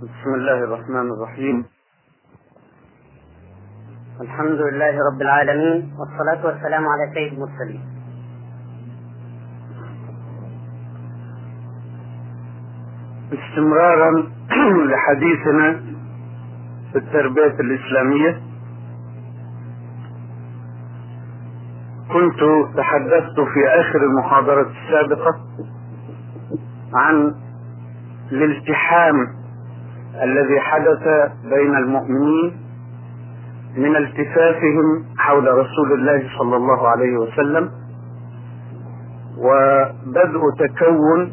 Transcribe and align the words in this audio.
بسم 0.00 0.34
الله 0.34 0.58
الرحمن 0.64 1.12
الرحيم. 1.12 1.64
الحمد 4.20 4.60
لله 4.60 4.94
رب 5.12 5.22
العالمين 5.22 5.92
والصلاة 5.98 6.46
والسلام 6.46 6.84
على 6.88 7.12
سيد 7.14 7.32
المرسلين. 7.32 7.82
استمرارا 13.32 14.10
لحديثنا 14.90 15.80
في 16.92 16.98
التربية 16.98 17.60
الإسلامية. 17.60 18.40
كنت 22.12 22.40
تحدثت 22.76 23.40
في 23.54 23.68
آخر 23.68 23.98
المحاضرة 24.04 24.70
السابقة 24.70 25.40
عن 26.94 27.34
الالتحام 28.32 29.39
الذي 30.22 30.60
حدث 30.60 31.02
بين 31.44 31.74
المؤمنين 31.76 32.56
من 33.76 33.96
التفافهم 33.96 35.04
حول 35.18 35.44
رسول 35.58 35.92
الله 35.92 36.28
صلى 36.38 36.56
الله 36.56 36.88
عليه 36.88 37.16
وسلم 37.16 37.70
وبدء 39.38 40.40
تكون 40.58 41.32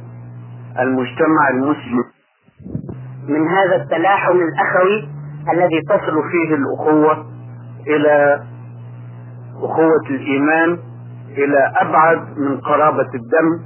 المجتمع 0.80 1.50
المسلم. 1.54 2.04
من 3.28 3.48
هذا 3.48 3.76
التلاحم 3.76 4.36
الأخوي 4.38 5.08
الذي 5.54 5.82
تصل 5.90 6.16
فيه 6.32 6.56
الأخوة 6.56 7.26
إلى 7.88 8.44
أخوة 9.64 10.06
الإيمان 10.10 10.78
إلى 11.38 11.72
أبعد 11.78 12.38
من 12.38 12.58
قرابة 12.58 13.08
الدم 13.16 13.60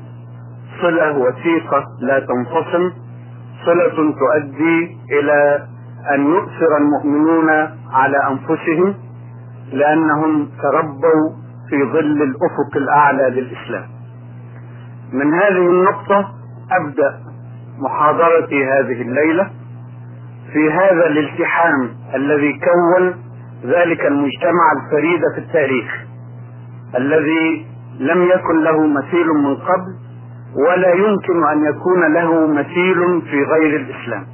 صلة 0.82 1.18
وثيقة 1.18 1.84
لا 2.02 2.20
تنفصل 2.20 2.94
صلة 3.66 4.14
تؤدي 4.20 4.98
إلى 5.12 5.68
أن 6.16 6.26
يؤثر 6.26 6.78
المؤمنون 6.78 7.50
على 7.92 8.18
أنفسهم 8.32 8.96
لأنهم 9.74 10.50
تربوا 10.62 11.30
في 11.70 11.84
ظل 11.84 12.22
الأفق 12.22 12.76
الأعلى 12.76 13.30
للإسلام. 13.30 13.86
من 15.14 15.34
هذه 15.34 15.68
النقطة 15.70 16.32
أبدأ 16.82 17.20
محاضرتي 17.80 18.66
هذه 18.66 19.02
الليلة 19.02 19.50
في 20.54 20.72
هذا 20.72 21.08
الالتحام 21.08 21.90
الذي 22.16 22.54
كون 22.60 23.14
ذلك 23.66 24.06
المجتمع 24.06 24.66
الفريد 24.78 25.22
في 25.36 25.42
التاريخ 25.42 26.06
الذي 26.96 27.66
لم 28.00 28.22
يكن 28.24 28.64
له 28.64 28.88
مثيل 28.88 29.28
من 29.28 29.56
قبل 29.56 29.96
ولا 30.56 30.94
يمكن 30.94 31.44
أن 31.52 31.64
يكون 31.66 32.14
له 32.14 32.48
مثيل 32.48 33.22
في 33.22 33.44
غير 33.44 33.76
الإسلام. 33.80 34.26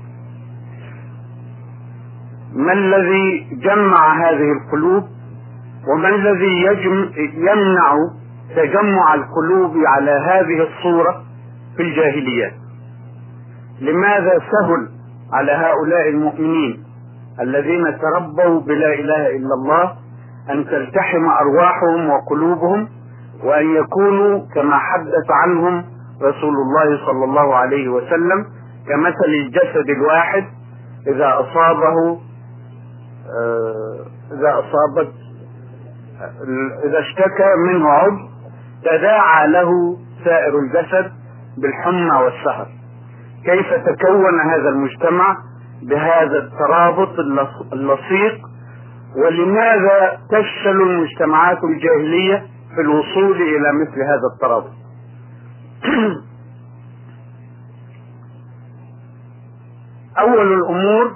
ما 2.55 2.73
الذي 2.73 3.47
جمع 3.63 4.13
هذه 4.29 4.51
القلوب 4.51 5.03
وما 5.88 6.09
الذي 6.09 6.65
يمنع 7.38 7.93
تجمع 8.55 9.13
القلوب 9.13 9.73
على 9.88 10.11
هذه 10.11 10.67
الصورة 10.67 11.23
في 11.77 11.83
الجاهليات 11.83 12.53
لماذا 13.81 14.39
سهل 14.51 14.88
على 15.33 15.51
هؤلاء 15.51 16.09
المؤمنين 16.09 16.83
الذين 17.41 17.83
تربوا 17.99 18.61
بلا 18.61 18.93
إله 18.93 19.27
إلا 19.35 19.53
الله 19.53 19.93
أن 20.49 20.65
تلتحم 20.65 21.25
أرواحهم 21.41 22.09
وقلوبهم 22.09 22.88
وأن 23.43 23.75
يكونوا 23.75 24.39
كما 24.55 24.77
حدث 24.77 25.31
عنهم 25.31 25.83
رسول 26.21 26.55
الله 26.55 27.05
صلى 27.05 27.23
الله 27.25 27.55
عليه 27.55 27.89
وسلم 27.89 28.45
كمثل 28.87 29.29
الجسد 29.29 29.89
الواحد 29.89 30.43
إذا 31.07 31.39
أصابه 31.39 32.19
إذا 34.31 34.59
أصابت 34.59 35.13
إذا 36.83 37.00
اشتكى 37.00 37.50
منه 37.67 37.89
عضو 37.89 38.17
تداعى 38.83 39.47
له 39.47 39.97
سائر 40.25 40.59
الجسد 40.59 41.11
بالحمى 41.57 42.23
والسهر. 42.23 42.67
كيف 43.45 43.73
تكون 43.73 44.41
هذا 44.41 44.69
المجتمع 44.69 45.38
بهذا 45.81 46.38
الترابط 46.38 47.19
اللصيق؟ 47.73 48.38
ولماذا 49.16 50.19
تفشل 50.31 50.81
المجتمعات 50.81 51.63
الجاهلية 51.63 52.45
في 52.75 52.81
الوصول 52.81 53.41
إلى 53.41 53.73
مثل 53.81 54.01
هذا 54.01 54.27
الترابط؟ 54.33 54.72
أول 60.20 60.53
الأمور 60.53 61.16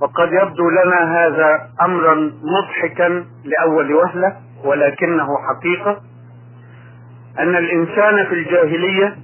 وقد 0.00 0.32
يبدو 0.32 0.70
لنا 0.70 1.16
هذا 1.16 1.70
أمرا 1.82 2.14
مضحكا 2.42 3.24
لأول 3.44 3.94
وهلة 3.94 4.36
ولكنه 4.64 5.28
حقيقة 5.48 6.00
أن 7.38 7.56
الإنسان 7.56 8.26
في 8.26 8.34
الجاهلية 8.34 9.16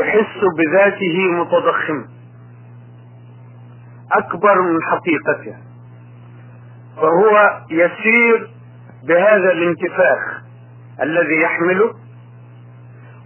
يحس 0.00 0.40
بذاته 0.58 1.30
متضخما 1.30 2.08
أكبر 4.12 4.62
من 4.62 4.78
حقيقته 4.82 5.56
فهو 6.96 7.60
يسير 7.70 8.50
بهذا 9.08 9.52
الانتفاخ 9.52 10.42
الذي 11.02 11.40
يحمله 11.42 11.94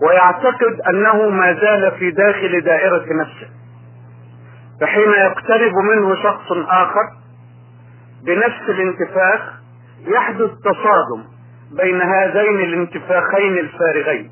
ويعتقد 0.03 0.81
أنه 0.89 1.29
ما 1.29 1.53
زال 1.53 1.93
في 1.99 2.11
داخل 2.11 2.61
دائرة 2.61 3.05
نفسه 3.23 3.49
فحين 4.81 5.11
يقترب 5.11 5.73
منه 5.75 6.15
شخص 6.23 6.53
آخر 6.69 7.03
بنفس 8.27 8.69
الانتفاخ 8.69 9.41
يحدث 10.07 10.51
تصادم 10.65 11.25
بين 11.83 12.03
هذين 12.03 12.61
الانتفاخين 12.61 13.59
الفارغين. 13.59 14.31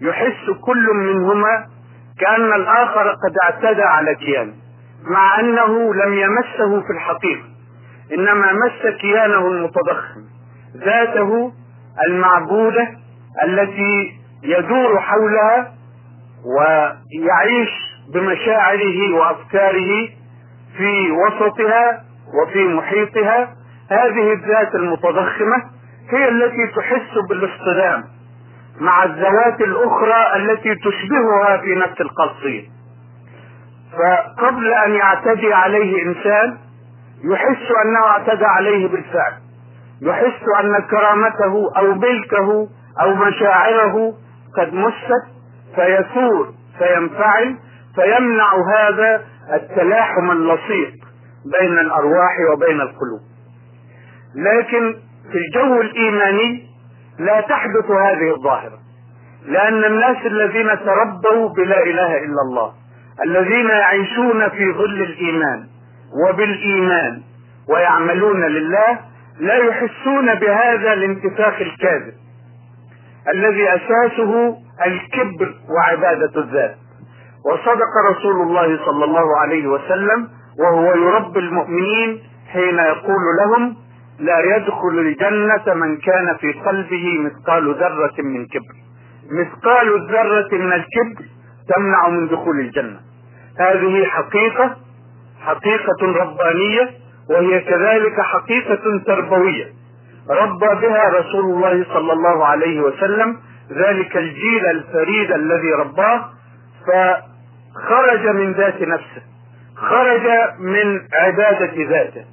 يحس 0.00 0.50
كل 0.60 0.86
منهما 0.94 1.66
كأن 2.20 2.52
الآخر 2.52 3.08
قد 3.08 3.34
اعتدى 3.42 3.82
على 3.82 4.14
كيانه 4.14 4.52
مع 5.04 5.40
أنه 5.40 5.94
لم 5.94 6.12
يمسه 6.14 6.80
في 6.80 6.92
الحقيقة 6.92 7.44
إنما 8.14 8.52
مس 8.52 8.94
كيانه 9.00 9.46
المتضخم 9.48 10.20
ذاته 10.76 11.52
المعبودة 12.08 12.88
التي 13.44 14.17
يدور 14.42 15.00
حولها 15.00 15.72
ويعيش 16.44 17.70
بمشاعره 18.14 19.14
وأفكاره 19.14 20.08
في 20.76 21.10
وسطها 21.10 22.04
وفي 22.42 22.64
محيطها. 22.68 23.54
هذه 23.90 24.32
الذات 24.32 24.74
المتضخمة 24.74 25.56
هي 26.10 26.28
التي 26.28 26.66
تحس 26.76 27.18
بالاصطدام 27.28 28.04
مع 28.80 29.04
الذوات 29.04 29.60
الأخرى 29.60 30.36
التي 30.36 30.74
تشبهها 30.74 31.56
في 31.56 31.74
نفس 31.74 32.00
القصير 32.00 32.68
فقبل 33.92 34.72
أن 34.72 34.90
يعتدي 34.90 35.52
عليه 35.54 36.02
إنسان 36.02 36.58
يحس 37.24 37.66
أنه 37.84 38.06
اعتدى 38.06 38.44
عليه 38.44 38.88
بالفعل. 38.88 39.32
يحس 40.02 40.42
أن 40.60 40.82
كرامته 40.90 41.70
أو 41.76 41.94
ملكه 41.94 42.68
أو 43.00 43.14
مشاعره 43.14 44.14
قد 44.56 44.74
مست 44.74 45.24
فيثور 45.74 46.52
فينفعل 46.78 47.56
فيمنع 47.94 48.52
هذا 48.76 49.24
التلاحم 49.54 50.30
اللصيق 50.30 50.92
بين 51.60 51.78
الأرواح 51.78 52.32
وبين 52.52 52.80
القلوب. 52.80 53.20
لكن 54.34 54.94
في 55.32 55.38
الجو 55.38 55.80
الإيماني 55.80 56.68
لا 57.18 57.40
تحدث 57.40 57.90
هذه 57.90 58.30
الظاهرة 58.30 58.78
لأن 59.46 59.84
الناس 59.84 60.16
الذين 60.26 60.66
تربوا 60.66 61.48
بلا 61.56 61.82
إله 61.82 62.18
إلا 62.18 62.42
الله 62.48 62.72
الذين 63.24 63.68
يعيشون 63.68 64.48
في 64.48 64.72
ظل 64.72 65.02
الإيمان 65.02 65.66
وبالإيمان 66.28 67.22
ويعملون 67.68 68.44
لله 68.44 68.98
لا 69.40 69.54
يحسون 69.56 70.34
بهذا 70.34 70.92
الانتفاخ 70.92 71.54
الكاذب. 71.60 72.14
الذي 73.34 73.68
أساسه 73.68 74.56
الكبر 74.86 75.54
وعبادة 75.68 76.40
الذات. 76.40 76.76
وصدق 77.46 77.92
رسول 78.10 78.42
الله 78.42 78.84
صلى 78.84 79.04
الله 79.04 79.38
عليه 79.38 79.66
وسلم 79.66 80.28
وهو 80.58 80.94
يربي 80.94 81.38
المؤمنين 81.38 82.22
حين 82.52 82.78
يقول 82.78 83.22
لهم 83.40 83.76
لا 84.18 84.56
يدخل 84.56 84.98
الجنة 84.98 85.74
من 85.74 85.96
كان 85.96 86.36
في 86.40 86.52
قلبه 86.52 87.18
مثقال 87.18 87.74
ذرة 87.74 88.14
من 88.18 88.46
كبر. 88.46 88.74
مثقال 89.30 89.94
الذرة 89.94 90.58
من 90.58 90.72
الكبر 90.72 91.24
تمنع 91.74 92.08
من 92.08 92.28
دخول 92.28 92.60
الجنة. 92.60 93.00
هذه 93.58 94.04
حقيقة 94.04 94.76
حقيقة 95.40 96.02
ربانية 96.02 96.90
وهي 97.30 97.60
كذلك 97.60 98.20
حقيقة 98.20 99.02
تربوية. 99.06 99.77
ربى 100.30 100.86
بها 100.86 101.08
رسول 101.08 101.44
الله 101.44 101.84
صلى 101.94 102.12
الله 102.12 102.46
عليه 102.46 102.80
وسلم 102.80 103.36
ذلك 103.72 104.16
الجيل 104.16 104.66
الفريد 104.66 105.32
الذي 105.32 105.72
رباه 105.72 106.24
خرج 107.88 108.26
من 108.26 108.52
ذات 108.52 108.82
نفسه 108.82 109.22
خرج 109.76 110.26
من 110.58 111.00
عبادة 111.14 111.84
ذاته 111.88 112.24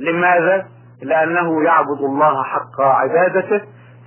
لماذا؟ 0.00 0.66
لأنه 1.02 1.64
يعبد 1.64 2.00
الله 2.00 2.44
حق 2.44 2.80
عبادته 2.80 3.60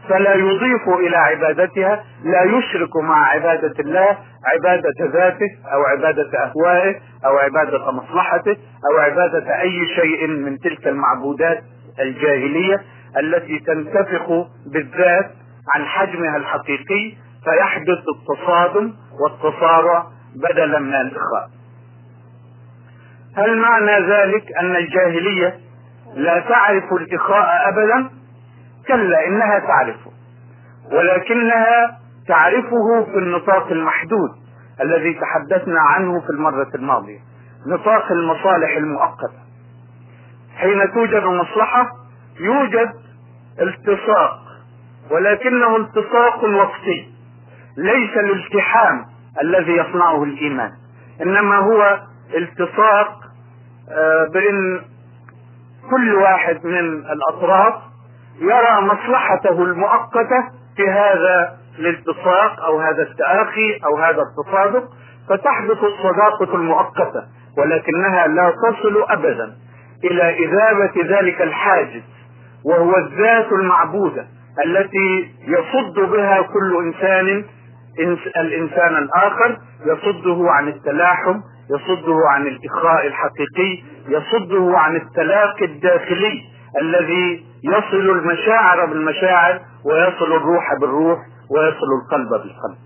فلا 0.10 0.34
يضيف 0.34 0.90
إلى 0.90 1.18
عبادتها 1.18 2.04
لا 2.24 2.44
يشرك 2.44 2.96
مع 2.96 3.28
عبادة 3.28 3.74
الله 3.80 4.18
عبادة 4.54 5.06
ذاته 5.14 5.48
أو 5.74 5.84
عبادة 5.84 6.30
أهوائه 6.46 6.96
أو 7.26 7.38
عبادة 7.38 7.92
مصلحته 7.92 8.58
أو 8.92 8.98
عبادة 8.98 9.62
أي 9.62 9.88
شيء 9.96 10.28
من 10.28 10.58
تلك 10.60 10.88
المعبودات 10.88 11.64
الجاهلية 12.00 12.82
التي 13.18 13.60
تنتفخ 13.60 14.48
بالذات 14.74 15.32
عن 15.74 15.86
حجمها 15.86 16.38
الحقيقي 16.38 17.14
فيحدث 17.44 18.04
التصادم 18.18 18.94
والتصارع 19.24 20.06
بدلا 20.36 20.80
من 20.80 20.96
الإخاء 20.96 21.50
هل 23.38 23.58
معنى 23.58 24.08
ذلك 24.08 24.44
أن 24.60 24.76
الجاهلية 24.76 25.60
لا 26.16 26.40
تعرف 26.40 26.94
الإخاء 26.94 27.70
أبدا؟ 27.70 28.10
كلا 28.88 29.28
إنها 29.28 29.60
تعرفه 29.60 30.12
ولكنها 30.92 32.00
تعرفه 32.28 33.04
في 33.12 33.18
النطاق 33.18 33.68
المحدود 33.68 34.30
الذي 34.82 35.14
تحدثنا 35.14 35.80
عنه 35.82 36.22
في 36.22 36.30
المرة 36.30 36.70
الماضية 36.76 37.20
نطاق 37.68 38.12
المصالح 38.12 38.78
المؤقتة. 38.78 39.40
حين 40.58 40.94
توجد 40.94 41.24
مصلحة 41.24 41.92
يوجد 42.40 42.92
التصاق 43.62 44.40
ولكنه 45.12 45.76
التصاق 45.78 46.44
وقتي 46.44 47.14
ليس 47.78 48.18
الالتحام 48.18 49.06
الذي 49.42 49.72
يصنعه 49.72 50.24
الإيمان 50.24 50.72
إنما 51.22 51.58
هو 51.58 52.00
التصاق 52.38 53.20
آه، 53.92 54.28
بان 54.34 54.82
كل 55.90 56.16
واحد 56.16 56.66
من 56.66 57.06
الأطراف 57.12 57.74
يرى 58.42 58.82
مصلحته 58.82 59.64
المؤقتة 59.64 60.50
في 60.76 60.90
هذا 60.90 61.58
الالتصاق 61.80 62.64
أو 62.66 62.80
هذا 62.80 63.04
التآخي 63.04 63.80
أو 63.86 63.98
هذا 63.98 64.22
التصادق 64.22 64.90
فتحدث 65.30 65.84
الصداقة 65.84 66.56
المؤقتة 66.56 67.24
ولكنها 67.58 68.28
لا 68.28 68.52
تصل 68.52 69.06
ابدا 69.10 69.56
إلى 70.04 70.46
إذابة 70.46 71.18
ذلك 71.20 71.42
الحاجز 71.42 72.04
وهو 72.66 72.98
الذات 72.98 73.52
المعبودة 73.52 74.28
التي 74.66 75.32
يصد 75.48 76.00
بها 76.12 76.42
كل 76.42 76.76
إنسان 76.86 77.46
الإنسان 78.38 78.96
الآخر 78.98 79.58
يصده 79.86 80.52
عن 80.52 80.68
التلاحم 80.68 81.40
يصده 81.70 82.16
عن 82.30 82.48
الإخاء 82.48 83.08
الحقيقي 83.08 83.84
يصده 84.08 84.78
عن 84.78 84.96
التلاقي 84.96 85.66
الداخلي 85.66 86.42
الذي 86.82 87.46
يصل 87.64 88.10
المشاعر 88.10 88.86
بالمشاعر 88.86 89.60
ويصل 89.86 90.34
الروح 90.34 90.74
بالروح 90.82 91.20
ويصل 91.52 91.88
القلب 92.04 92.30
بالقلب. 92.30 92.78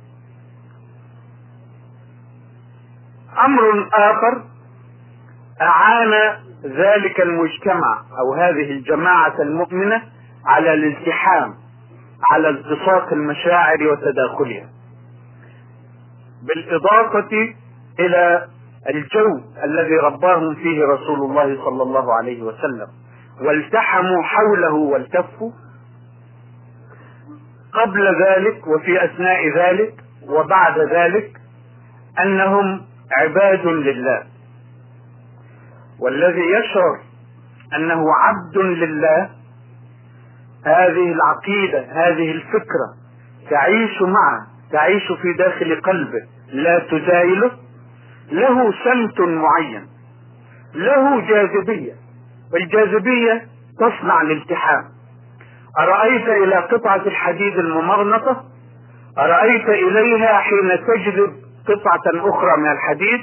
أمر 3.45 3.87
آخر 3.93 4.43
أعان 5.61 6.13
ذلك 6.65 7.21
المجتمع 7.21 8.03
أو 8.19 8.33
هذه 8.33 8.71
الجماعة 8.71 9.41
المؤمنة 9.41 10.01
على 10.45 10.73
الالتحام 10.73 11.53
على 12.31 12.49
التصاق 12.49 13.13
المشاعر 13.13 13.77
وتداخلها. 13.87 14.69
بالإضافة 16.43 17.55
إلى 17.99 18.47
الجو 18.89 19.41
الذي 19.63 19.97
رباهم 19.97 20.55
فيه 20.55 20.85
رسول 20.85 21.19
الله 21.19 21.65
صلى 21.65 21.83
الله 21.83 22.13
عليه 22.13 22.43
وسلم 22.43 22.87
والتحموا 23.41 24.23
حوله 24.23 24.73
والتفوا 24.73 25.51
قبل 27.73 28.23
ذلك 28.25 28.67
وفي 28.67 29.05
أثناء 29.05 29.47
ذلك 29.57 29.93
وبعد 30.27 30.79
ذلك 30.79 31.31
أنهم 32.23 32.81
عباد 33.11 33.65
لله. 33.65 34.23
والذي 36.03 36.41
يشعر 36.41 36.99
أنه 37.75 38.05
عبد 38.13 38.57
لله 38.57 39.29
هذه 40.65 41.11
العقيدة 41.11 41.79
هذه 41.91 42.31
الفكرة 42.31 42.93
تعيش 43.49 44.01
معه 44.01 44.47
تعيش 44.71 45.11
في 45.21 45.33
داخل 45.33 45.81
قلبه 45.81 46.19
لا 46.53 46.79
تزايله 46.79 47.51
له 48.31 48.73
سمت 48.83 49.19
معين 49.19 49.87
له 50.75 51.21
جاذبية 51.27 51.93
والجاذبية 52.53 53.47
تصنع 53.79 54.21
الالتحام. 54.21 54.83
أرأيت 55.79 56.27
إلى 56.27 56.55
قطعة 56.55 57.01
الحديد 57.05 57.57
الممرنطة؟ 57.57 58.43
أرأيت 59.17 59.69
إليها 59.69 60.39
حين 60.39 60.85
تجذب 60.87 61.33
قطعة 61.67 62.29
أخرى 62.29 62.57
من 62.57 62.71
الحديد؟ 62.71 63.19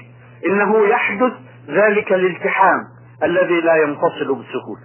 إنه 0.47 0.87
يحدث 0.87 1.33
ذلك 1.71 2.13
الالتحام 2.13 2.81
الذي 3.23 3.61
لا 3.61 3.77
ينفصل 3.77 4.25
بسهوله 4.25 4.83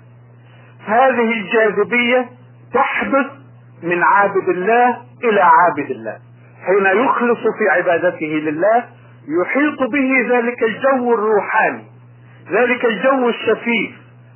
هذه 0.85 1.31
الجاذبية 1.31 2.29
تحدث 2.73 3.25
من 3.83 4.03
عابد 4.03 4.49
الله 4.49 4.97
إلى 5.23 5.41
عابد 5.41 5.91
الله. 5.91 6.17
حين 6.65 7.05
يخلص 7.05 7.39
في 7.39 7.69
عبادته 7.77 8.25
لله 8.25 8.85
يحيط 9.41 9.79
به 9.91 10.37
ذلك 10.37 10.63
الجو 10.63 11.13
الروحاني 11.13 11.83
ذلك 12.51 12.85
الجو 12.85 13.29
الشفيف 13.29 13.91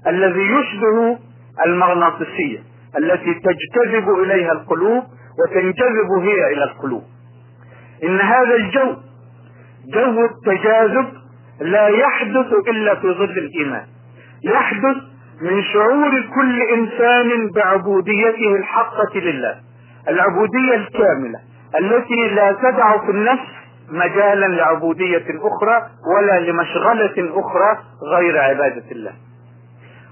الذي 0.07 0.41
يشبه 0.41 1.17
المغناطيسية 1.65 2.59
التي 2.97 3.33
تجتذب 3.33 4.09
إليها 4.09 4.51
القلوب 4.51 5.03
وتنجذب 5.39 6.11
هي 6.21 6.53
إلى 6.53 6.63
القلوب. 6.63 7.03
إن 8.03 8.21
هذا 8.21 8.55
الجو 8.55 8.95
جو 9.93 10.25
التجاذب 10.25 11.18
لا 11.61 11.87
يحدث 11.87 12.53
إلا 12.67 12.95
في 12.95 13.07
ظل 13.13 13.37
الإيمان. 13.37 13.85
يحدث 14.43 14.97
من 15.41 15.63
شعور 15.63 16.11
كل 16.35 16.61
إنسان 16.61 17.51
بعبوديته 17.55 18.55
الحقة 18.59 19.15
لله 19.19 19.55
العبودية 20.07 20.75
الكاملة 20.75 21.39
التي 21.79 22.35
لا 22.35 22.51
تدع 22.51 22.97
في 23.05 23.11
النفس 23.11 23.47
مجالا 23.89 24.45
لعبودية 24.45 25.25
أخرى 25.27 25.89
ولا 26.15 26.39
لمشغلة 26.39 27.39
أخرى 27.39 27.77
غير 28.15 28.37
عبادة 28.37 28.91
الله. 28.91 29.11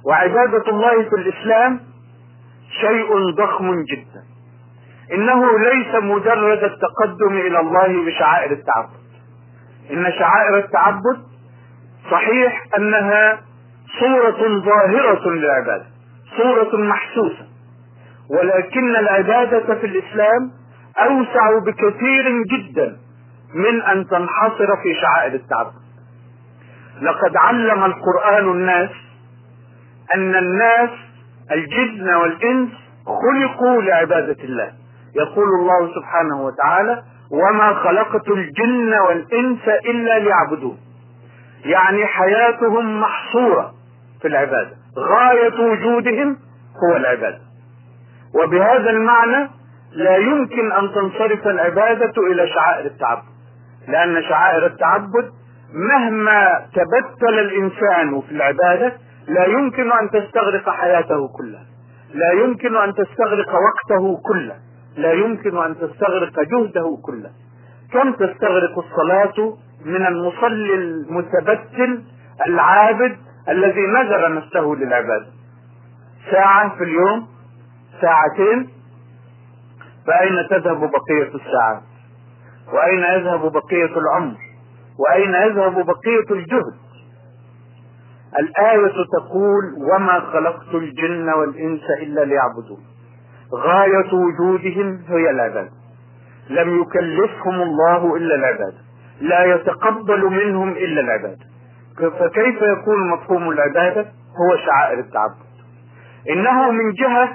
وعبادة 0.05 0.63
الله 0.67 1.03
في 1.03 1.15
الإسلام 1.15 1.79
شيء 2.81 3.31
ضخم 3.37 3.83
جدا. 3.83 4.23
إنه 5.13 5.59
ليس 5.59 5.95
مجرد 6.03 6.63
التقدم 6.63 7.37
إلى 7.37 7.59
الله 7.59 8.05
بشعائر 8.05 8.51
التعبد. 8.51 9.07
إن 9.91 10.11
شعائر 10.19 10.57
التعبد 10.57 11.17
صحيح 12.11 12.63
أنها 12.77 13.39
صورة 13.99 14.59
ظاهرة 14.59 15.29
للعبادة 15.29 15.85
صورة 16.37 16.77
محسوسة 16.77 17.47
ولكن 18.29 18.95
العبادة 18.95 19.75
في 19.75 19.85
الإسلام 19.85 20.51
أوسع 20.99 21.59
بكثير 21.65 22.43
جدا 22.43 22.97
من 23.53 23.81
أن 23.81 24.07
تنحصر 24.07 24.67
في 24.83 24.93
شعائر 25.01 25.33
التعبد. 25.33 25.73
لقد 27.01 27.37
علم 27.37 27.83
القرآن 27.83 28.51
الناس 28.51 28.89
أن 30.15 30.35
الناس 30.35 30.89
الجن 31.51 32.13
والإنس 32.15 32.69
خلقوا 33.05 33.81
لعبادة 33.81 34.43
الله. 34.43 34.71
يقول 35.15 35.47
الله 35.59 35.93
سبحانه 35.95 36.45
وتعالى 36.45 37.03
وما 37.31 37.73
خلقت 37.73 38.29
الجن 38.29 38.93
والإنس 38.93 39.67
إلا 39.67 40.19
ليعبدون. 40.19 40.77
يعني 41.65 42.05
حياتهم 42.05 43.01
محصورة 43.01 43.73
في 44.21 44.27
العبادة. 44.27 44.71
غاية 44.97 45.71
وجودهم 45.71 46.37
هو 46.83 46.95
العبادة. 46.95 47.39
وبهذا 48.35 48.89
المعنى 48.89 49.49
لا 49.91 50.17
يمكن 50.17 50.71
أن 50.71 50.91
تنصرف 50.93 51.47
العبادة 51.47 52.13
إلى 52.31 52.47
شعائر 52.47 52.85
التعبد. 52.85 53.23
لأن 53.87 54.23
شعائر 54.23 54.65
التعبد 54.65 55.31
مهما 55.73 56.65
تبتل 56.73 57.39
الإنسان 57.39 58.21
في 58.21 58.31
العبادة 58.31 58.93
لا 59.27 59.45
يمكن 59.45 59.91
أن 59.91 60.09
تستغرق 60.09 60.69
حياته 60.69 61.27
كلها. 61.37 61.65
لا 62.13 62.31
يمكن 62.31 62.77
أن 62.77 62.93
تستغرق 62.93 63.49
وقته 63.49 64.17
كله. 64.17 64.55
لا 64.97 65.13
يمكن 65.13 65.57
أن 65.57 65.75
تستغرق 65.77 66.39
جهده 66.39 66.97
كله. 67.05 67.29
كم 67.93 68.13
تستغرق 68.13 68.79
الصلاة 68.79 69.57
من 69.87 70.05
المصلي 70.07 70.73
المتبتل 70.73 72.03
العابد 72.47 73.17
الذي 73.49 73.81
نذر 73.87 74.33
نفسه 74.33 74.75
للعبادة 74.79 75.25
ساعة 76.31 76.77
في 76.77 76.83
اليوم 76.83 77.27
ساعتين. 78.01 78.69
فأين 80.07 80.47
تذهب 80.49 80.79
بقية 80.79 81.35
الساعات؟ 81.35 81.81
وأين 82.73 83.03
يذهب 83.03 83.51
بقية 83.51 83.97
العمر؟ 83.97 84.35
وأين 84.99 85.33
يذهب 85.33 85.73
بقية 85.85 86.31
الجهد؟ 86.31 86.75
الآية 88.39 88.93
تقول 89.17 89.63
وما 89.93 90.19
خلقت 90.19 90.73
الجن 90.75 91.29
والإنس 91.29 91.81
إلا 92.01 92.21
ليعبدون. 92.21 92.83
غاية 93.53 94.13
وجودهم 94.13 95.03
هي 95.07 95.29
العبادة. 95.29 95.71
لم 96.49 96.81
يكلفهم 96.81 97.61
الله 97.61 98.15
إلا 98.15 98.35
العبادة. 98.35 98.86
لا 99.21 99.45
يتقبل 99.45 100.25
منهم 100.25 100.71
إلا 100.71 101.01
العبادة. 101.01 101.45
فكيف 102.19 102.61
يكون 102.61 103.09
مفهوم 103.09 103.49
العبادة؟ 103.49 104.01
هو 104.39 104.57
شعائر 104.65 104.99
التعبد. 104.99 105.47
إنه 106.29 106.71
من 106.71 106.93
جهة 106.93 107.29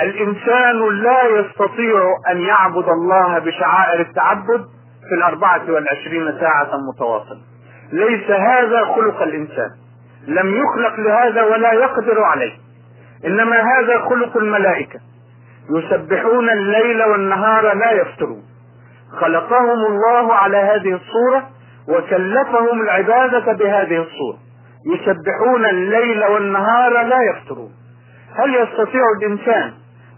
الإنسان 0.00 1.02
لا 1.02 1.24
يستطيع 1.24 2.16
أن 2.30 2.40
يعبد 2.40 2.88
الله 2.88 3.38
بشعائر 3.38 4.00
التعبد 4.00 4.64
في 5.08 5.14
الأربعة 5.14 5.62
والعشرين 5.68 6.40
ساعة 6.40 6.70
متواصلة. 6.94 7.40
ليس 7.92 8.30
هذا 8.30 8.84
خلق 8.84 9.22
الإنسان. 9.22 9.70
لم 10.26 10.54
يخلق 10.56 11.00
لهذا 11.00 11.42
ولا 11.42 11.72
يقدر 11.72 12.22
عليه. 12.22 12.52
إنما 13.24 13.56
هذا 13.56 13.98
خلق 13.98 14.36
الملائكة. 14.36 15.00
يسبحون 15.70 16.50
الليل 16.50 17.02
والنهار 17.02 17.74
لا 17.74 17.90
يفترون. 17.92 18.42
خلقهم 19.20 19.86
الله 19.86 20.34
على 20.34 20.56
هذه 20.56 20.94
الصورة 20.94 21.48
وكلفهم 21.88 22.80
العبادة 22.80 23.52
بهذه 23.52 24.02
الصورة. 24.02 24.38
يسبحون 24.86 25.66
الليل 25.66 26.24
والنهار 26.24 27.02
لا 27.02 27.18
يفترون. 27.22 27.70
هل 28.34 28.54
يستطيع 28.54 29.02
الإنسان 29.16 29.72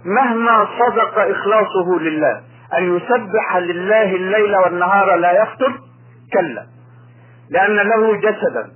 مهما 0.04 0.66
صدق 0.78 1.18
إخلاصه 1.18 1.98
لله 2.00 2.40
أن 2.78 2.96
يسبح 2.96 3.56
لله 3.56 4.16
الليل 4.16 4.56
والنهار 4.56 5.16
لا 5.16 5.42
يفتر؟ 5.42 5.72
كلا. 6.32 6.66
لأن 7.50 7.76
له 7.76 8.16
جسدا 8.16 8.70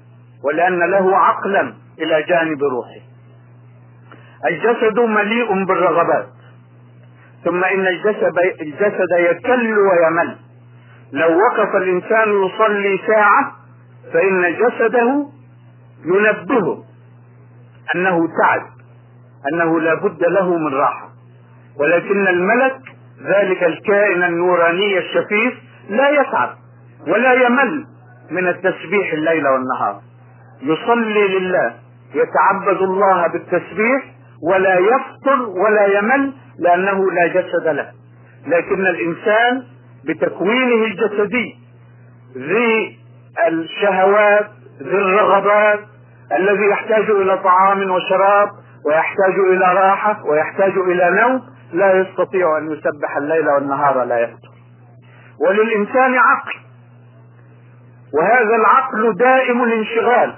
ولأن 0.44 0.90
له 0.90 1.16
عقلا 1.16 1.74
إلى 1.98 2.22
جانب 2.22 2.58
روحه. 2.62 3.06
الجسد 4.46 4.98
مليء 4.98 5.64
بالرغبات. 5.64 6.26
ثم 7.46 7.64
إن 7.64 7.86
الجسد, 7.86 8.38
الجسد 8.60 9.10
يكل 9.18 9.78
ويمل. 9.78 10.36
لو 11.12 11.38
وقف 11.38 11.76
الإنسان 11.76 12.28
يصلي 12.44 13.00
ساعة 13.06 13.52
فإن 14.12 14.54
جسده 14.56 15.26
ينبهه 16.04 16.84
أنه 17.94 18.28
تعب 18.28 18.62
أنه 19.52 19.80
لا 19.80 19.94
بد 19.94 20.24
له 20.24 20.56
من 20.56 20.74
راحة. 20.74 21.08
ولكن 21.80 22.28
الملك 22.28 22.78
ذلك 23.22 23.64
الكائن 23.64 24.22
النوراني 24.22 24.98
الشفيف 24.98 25.54
لا 25.88 26.10
يتعب 26.10 26.50
ولا 27.06 27.32
يمل 27.32 27.86
من 28.30 28.48
التسبيح 28.48 29.12
الليل 29.12 29.46
والنهار. 29.48 30.00
يصلي 30.62 31.38
لله 31.38 31.74
يتعبد 32.14 32.82
الله 32.82 33.26
بالتسبيح 33.26 34.04
ولا 34.42 34.78
يفطر 34.78 35.42
ولا 35.48 35.86
يمل 35.98 36.32
لأنه 36.58 37.12
لا 37.12 37.26
جسد 37.26 37.68
له. 37.68 37.92
لكن 38.46 38.86
الإنسان 38.86 39.62
بتكوينه 40.04 40.84
الجسدي 40.84 41.56
ذي 42.36 42.98
الشهوات 43.48 44.50
ذي 44.82 44.96
الرغبات 44.96 45.80
الذي 46.32 46.66
يحتاج 46.70 47.10
إلى 47.10 47.38
طعام 47.38 47.90
وشراب 47.90 48.48
ويحتاج 48.86 49.34
إلى 49.34 49.74
راحة 49.74 50.26
ويحتاج 50.26 50.72
إلى 50.78 51.10
نوم 51.20 51.42
لا 51.72 52.00
يستطيع 52.00 52.58
أن 52.58 52.72
يسبح 52.72 53.16
الليل 53.16 53.48
والنهار 53.48 54.04
لا 54.04 54.18
يفطر. 54.18 54.50
وللإنسان 55.40 56.14
عقل. 56.14 56.54
وهذا 58.14 58.56
العقل 58.56 59.14
دائم 59.16 59.62
الانشغال. 59.62 60.34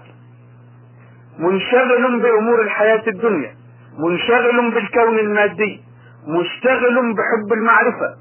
منشغل 1.39 2.21
بأمور 2.21 2.63
الحياة 2.63 3.03
الدنيا 3.09 3.55
منشغل 3.99 4.71
بالكون 4.71 5.19
المادي 5.19 5.83
مشتغل 6.29 7.15
بحب 7.15 7.53
المعرفة 7.53 8.15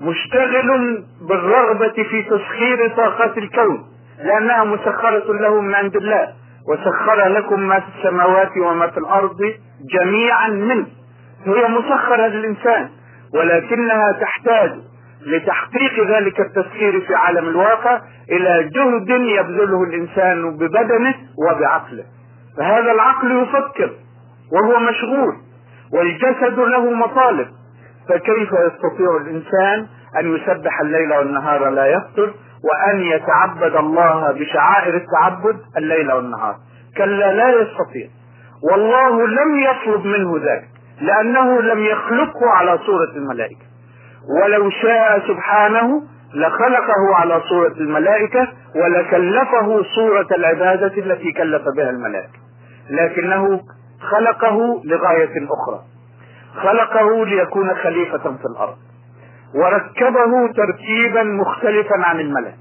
مشتغل 0.00 1.04
بالرغبة 1.28 1.92
في 2.02 2.22
تسخير 2.22 2.88
طاقات 2.96 3.38
الكون 3.38 3.84
لأنها 4.24 4.64
مسخرة 4.64 5.32
له 5.32 5.60
من 5.60 5.74
عند 5.74 5.96
الله 5.96 6.28
وسخر 6.68 7.28
لكم 7.28 7.60
ما 7.60 7.80
في 7.80 7.86
السماوات 7.98 8.50
وما 8.56 8.86
في 8.86 8.98
الأرض 8.98 9.38
جميعا 9.92 10.48
منه. 10.48 10.86
هي 11.46 11.68
مسخرة 11.68 12.26
للإنسان 12.26 12.88
ولكنها 13.34 14.12
تحتاج 14.20 14.72
لتحقيق 15.26 16.06
ذلك 16.08 16.40
التسخير 16.40 17.00
في 17.00 17.14
عالم 17.14 17.48
الواقع 17.48 18.00
إلى 18.30 18.70
جهد 18.74 19.08
يبذله 19.10 19.82
الإنسان 19.82 20.56
ببدنه 20.56 21.14
وبعقله. 21.48 22.04
فهذا 22.58 22.92
العقل 22.92 23.42
يفكر 23.42 23.90
وهو 24.52 24.80
مشغول 24.80 25.36
والجسد 25.94 26.58
له 26.58 26.90
مطالب. 26.90 27.48
فكيف 28.08 28.52
يستطيع 28.52 29.16
الإنسان 29.20 29.86
أن 30.20 30.36
يسبح 30.36 30.80
الليل 30.80 31.12
والنهار 31.12 31.70
لا 31.70 31.86
يفطر 31.86 32.34
وأن 32.64 33.00
يتعبد 33.00 33.76
الله 33.76 34.32
بشعائر 34.32 34.94
التعبد 34.96 35.60
الليل 35.76 36.12
والنهار؟ 36.12 36.56
كلا 36.96 37.32
لا 37.32 37.48
يستطيع. 37.48 38.08
والله 38.70 39.26
لم 39.26 39.58
يطلب 39.58 40.06
منه 40.06 40.38
ذلك 40.38 40.68
لأنه 41.00 41.60
لم 41.60 41.78
يخلقه 41.78 42.50
على 42.50 42.78
صورة 42.78 43.10
الملائكة. 43.16 43.64
ولو 44.42 44.70
شاء 44.70 45.28
سبحانه 45.28 46.02
لخلقه 46.34 47.14
على 47.14 47.40
صورة 47.40 47.72
الملائكة 47.80 48.48
ولكلفه 48.76 49.82
صورة 49.94 50.26
العبادة 50.32 50.92
التي 50.98 51.32
كلف 51.32 51.62
بها 51.76 51.90
الملائكة. 51.90 52.38
لكنه 52.90 53.60
خلقه 54.10 54.82
لغاية 54.84 55.46
أخرى. 55.50 55.80
خلقه 56.62 57.24
ليكون 57.26 57.74
خليفة 57.74 58.18
في 58.18 58.44
الأرض. 58.54 58.76
وركبه 59.54 60.52
تركيبا 60.56 61.22
مختلفا 61.22 61.96
عن 62.04 62.20
الملك. 62.20 62.56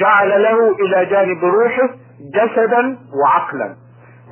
جعل 0.00 0.42
له 0.42 0.72
إلى 0.72 1.06
جانب 1.06 1.44
روحه 1.44 1.88
جسدا 2.34 2.98
وعقلا. 3.22 3.76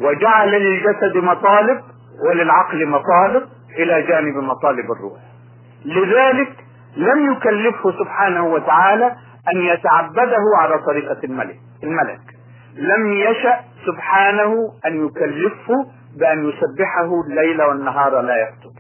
وجعل 0.00 0.50
للجسد 0.50 1.16
مطالب 1.16 1.80
وللعقل 2.28 2.86
مطالب 2.88 3.42
إلى 3.78 4.02
جانب 4.02 4.36
مطالب 4.36 4.92
الروح. 4.92 5.20
لذلك 5.84 6.52
لم 6.96 7.32
يكلفه 7.32 7.92
سبحانه 7.98 8.46
وتعالى 8.46 9.06
أن 9.54 9.60
يتعبده 9.60 10.42
على 10.58 10.78
طريقة 10.86 11.18
الملك. 11.24 11.56
الملك 11.84 12.20
لم 12.76 13.12
يشأ 13.12 13.60
سبحانه 13.86 14.54
أن 14.86 15.06
يكلفه 15.06 15.86
بأن 16.18 16.48
يسبحه 16.48 17.20
الليل 17.26 17.62
والنهار 17.62 18.20
لا 18.20 18.34
يفتر. 18.36 18.70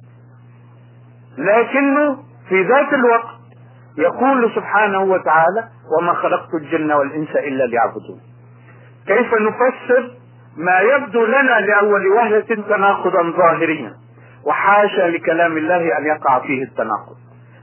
لكنه 1.38 2.16
في 2.48 2.62
ذات 2.62 2.92
الوقت 2.92 3.34
يقول 3.98 4.50
سبحانه 4.54 5.02
وتعالى 5.02 5.68
وما 5.98 6.12
خلقت 6.14 6.54
الجن 6.54 6.92
والإنس 6.92 7.30
إلا 7.30 7.64
ليعبدون 7.64 8.20
كيف 9.06 9.34
نفسر 9.34 10.10
ما 10.56 10.80
يبدو 10.80 11.24
لنا 11.24 11.60
لأول 11.60 12.06
وهلة 12.06 12.40
تناقضا 12.68 13.30
ظاهريا 13.36 13.92
وحاشا 14.46 15.02
لكلام 15.02 15.56
الله 15.56 15.98
أن 15.98 16.06
يقع 16.06 16.40
فيه 16.40 16.62
التناقض. 16.62 17.16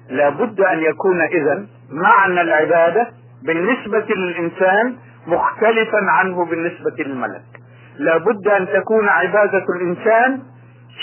لا 0.10 0.30
بد 0.30 0.62
أن 0.62 0.80
يكون 0.80 1.22
إذا 1.22 1.66
معنى 1.92 2.42
العبادة 2.42 3.08
بالنسبة 3.44 4.06
للإنسان 4.16 4.96
مختلفا 5.28 5.98
عنه 6.10 6.46
بالنسبة 6.46 7.04
للملك. 7.04 7.61
لا 7.98 8.18
بد 8.18 8.48
أن 8.48 8.68
تكون 8.68 9.10
عبادة 9.10 9.66
الإنسان 9.76 10.42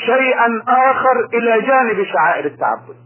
شيئا 0.07 0.62
آخر 0.68 1.28
إلى 1.35 1.61
جانب 1.61 2.04
شعائر 2.04 2.45
التعبد. 2.45 2.97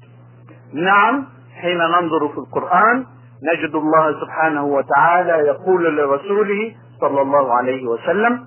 نعم 0.75 1.27
حين 1.61 1.79
ننظر 1.79 2.29
في 2.29 2.39
القرآن 2.39 3.07
نجد 3.53 3.75
الله 3.75 4.21
سبحانه 4.21 4.65
وتعالى 4.65 5.33
يقول 5.33 5.97
لرسوله 5.97 6.75
صلى 7.01 7.23
الله 7.23 7.55
عليه 7.55 7.87
وسلم 7.87 8.47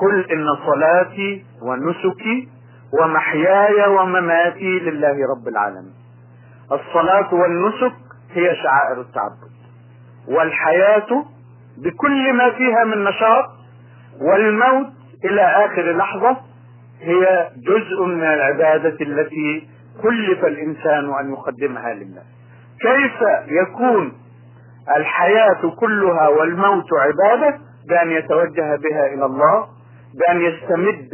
قل 0.00 0.30
إن 0.32 0.46
صلاتي 0.66 1.44
ونسكي 1.62 2.48
ومحياي 3.00 3.88
ومماتي 3.88 4.78
لله 4.78 5.16
رب 5.36 5.48
العالمين. 5.48 5.94
الصلاة 6.72 7.34
والنسك 7.34 7.94
هي 8.32 8.56
شعائر 8.56 9.00
التعبد 9.00 9.54
والحياة 10.28 11.24
بكل 11.78 12.32
ما 12.32 12.50
فيها 12.50 12.84
من 12.84 13.04
نشاط 13.04 13.44
والموت 14.22 14.86
إلى 15.24 15.42
آخر 15.42 15.96
لحظة 15.96 16.36
هي 17.00 17.48
جزء 17.56 18.04
من 18.04 18.22
العبادة 18.22 18.96
التي 19.00 19.68
كلف 20.02 20.44
الإنسان 20.44 21.14
أن 21.20 21.32
يقدمها 21.32 21.94
لله. 21.94 22.22
كيف 22.80 23.20
يكون 23.48 24.12
الحياة 24.96 25.70
كلها 25.80 26.28
والموت 26.28 26.84
عبادة؟ 26.92 27.58
بأن 27.88 28.10
يتوجه 28.10 28.76
بها 28.76 29.06
إلى 29.14 29.24
الله 29.26 29.66
بأن 30.20 30.40
يستمد 30.40 31.10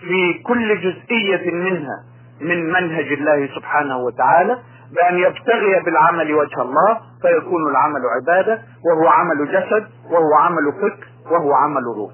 في 0.00 0.42
كل 0.46 0.80
جزئية 0.80 1.50
منها 1.52 2.04
من 2.40 2.66
منهج 2.72 3.12
الله 3.12 3.48
سبحانه 3.56 3.98
وتعالى 3.98 4.58
بأن 4.94 5.18
يبتغي 5.18 5.80
بالعمل 5.84 6.34
وجه 6.34 6.62
الله 6.62 7.00
فيكون 7.22 7.70
العمل 7.70 8.00
عبادة 8.20 8.62
وهو 8.86 9.08
عمل 9.08 9.46
جسد 9.48 9.86
وهو 10.10 10.34
عمل 10.40 10.72
فكر. 10.82 11.06
وهو 11.30 11.54
عمل 11.54 11.82
روح 11.96 12.10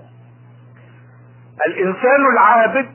الإنسان 1.67 2.27
العابد 2.33 2.87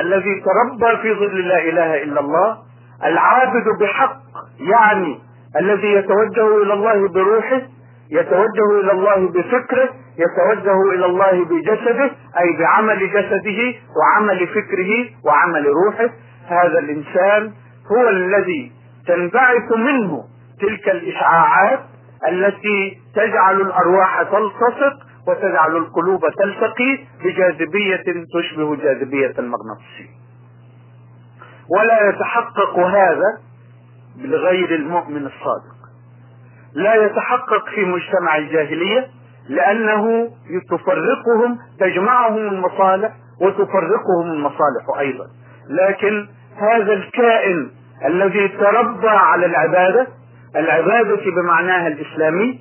الذي 0.00 0.42
تربى 0.44 0.96
في 1.02 1.14
ظل 1.14 1.48
لا 1.48 1.58
إله 1.58 2.02
إلا 2.02 2.20
الله 2.20 2.58
العابد 3.04 3.64
بحق 3.80 4.16
يعني 4.58 5.18
الذي 5.56 5.92
يتوجه 5.92 6.62
إلى 6.62 6.72
الله 6.74 7.08
بروحه 7.08 7.62
يتوجه 8.10 8.80
إلى 8.80 8.92
الله 8.92 9.28
بفكره 9.28 9.88
يتوجه 10.18 10.92
إلى 10.94 11.06
الله 11.06 11.44
بجسده 11.44 12.10
أي 12.40 12.56
بعمل 12.58 13.10
جسده 13.10 13.74
وعمل 13.96 14.46
فكره 14.46 14.90
وعمل 15.24 15.66
روحه. 15.66 16.10
هذا 16.48 16.78
الإنسان 16.78 17.52
هو 17.92 18.08
الذي 18.08 18.72
تنبعث 19.06 19.72
منه 19.76 20.24
تلك 20.60 20.88
الإشعاعات 20.88 21.80
التي 22.28 22.98
تجعل 23.14 23.60
الأرواح 23.60 24.22
تلتصق 24.22 24.96
وتجعل 25.28 25.76
القلوب 25.76 26.20
تلتقي 26.38 26.98
بجاذبية 27.24 28.04
تشبه 28.34 28.76
جاذبية 28.76 29.34
المغناطيسية 29.38 30.14
ولا 31.70 32.08
يتحقق 32.08 32.78
هذا 32.78 33.38
لغير 34.18 34.74
المؤمن 34.74 35.26
الصادق. 35.26 35.74
لا 36.74 36.94
يتحقق 36.94 37.68
في 37.74 37.84
مجتمع 37.84 38.36
الجاهلية 38.36 39.06
لأنه 39.48 40.30
تفرقهم 40.70 41.58
تجمعهم 41.80 42.38
المصالح 42.38 43.12
وتفرقهم 43.40 44.32
المصالح 44.32 44.98
أيضا. 44.98 45.26
لكن 45.68 46.28
هذا 46.56 46.92
الكائن 46.92 47.70
الذي 48.04 48.48
تربى 48.48 49.08
على 49.08 49.46
العبادة 49.46 50.06
العبادة 50.56 51.30
بمعناها 51.30 51.88
الإسلامي 51.88 52.60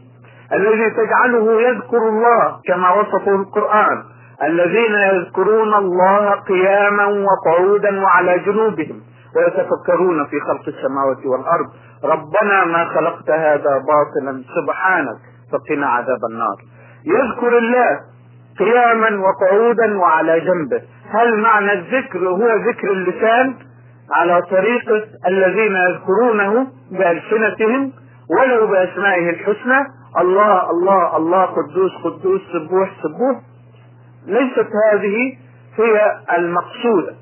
الذي 0.54 0.90
تجعله 0.90 1.62
يذكر 1.62 1.98
الله 1.98 2.60
كما 2.68 2.90
وصفه 2.92 3.36
القرآن. 3.36 4.04
الذين 4.44 4.96
يذكرون 4.96 5.74
الله 5.74 6.32
قياما 6.32 7.06
وقعودا 7.06 8.02
وعلى 8.02 8.40
جنوبهم 8.40 9.02
ويتفكرون 9.36 10.26
في 10.26 10.40
خلق 10.40 10.68
السماوات 10.68 11.26
والأرض. 11.26 11.70
ربنا 12.04 12.66
ما 12.66 12.86
خلقت 12.86 13.30
هذا 13.30 13.82
باطلا 13.88 14.44
سبحانك 14.56 15.18
فقنا 15.52 15.88
عذاب 15.88 16.20
النار. 16.32 16.58
يذكر 17.06 17.58
الله 17.58 18.00
قياما 18.60 19.22
وقعودا 19.26 19.98
وعلى 20.00 20.40
جنبه. 20.40 20.82
هل 21.10 21.42
معنى 21.42 21.74
الذكر 21.74 22.20
هو 22.20 22.48
ذكر 22.48 22.92
اللسان 22.92 23.56
على 24.12 24.42
طريقة 24.42 25.04
الذين 25.28 25.76
يذكرونه 25.76 26.68
بألسنتهم 26.92 27.92
ولو 28.40 28.68
بأسمائه 28.68 29.30
الحسنى؟ 29.30 29.86
الله 30.20 30.70
الله 30.72 31.18
الله 31.18 31.46
قدوس 31.46 31.92
قدوس 32.04 32.42
سبوح 32.54 32.90
سبوح. 33.04 33.38
ليست 34.28 34.68
هذه 34.92 35.38
هي 35.78 36.18
المقصودة 36.38 37.14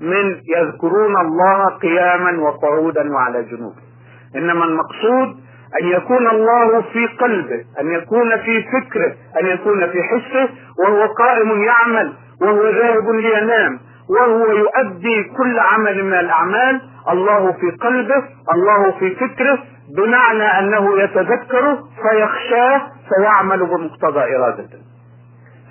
من 0.00 0.36
يذكرون 0.56 1.16
الله 1.20 1.66
قياما 1.68 2.40
وقعودا 2.42 3.12
وعلى 3.12 3.42
جنوبه 3.42 3.82
إنما 4.36 4.64
المقصود 4.64 5.36
أن 5.80 5.86
يكون 5.86 6.28
الله 6.28 6.80
في 6.80 7.06
قلبه 7.06 7.64
أن 7.80 7.92
يكون 7.92 8.36
في 8.36 8.62
فكره 8.62 9.14
أن 9.40 9.46
يكون 9.46 9.86
في 9.86 10.02
حسه 10.02 10.48
وهو 10.78 11.06
قائم 11.06 11.62
يعمل 11.62 12.12
وهو 12.42 12.62
ذاهب 12.62 13.08
لينام 13.10 13.78
وهو 14.10 14.46
يؤدي 14.52 15.24
كل 15.36 15.58
عمل 15.58 16.04
من 16.04 16.14
الأعمال. 16.14 16.80
الله 17.12 17.52
في 17.52 17.70
قلبه 17.70 18.22
الله 18.54 18.98
في 18.98 19.14
فكره 19.14 19.58
بمعنى 19.96 20.44
أنه 20.58 21.02
يتذكره 21.02 21.88
فيخشاه 22.02 22.80
فيعمل 23.08 23.66
بمقتضى 23.66 24.36
إرادته. 24.36 24.78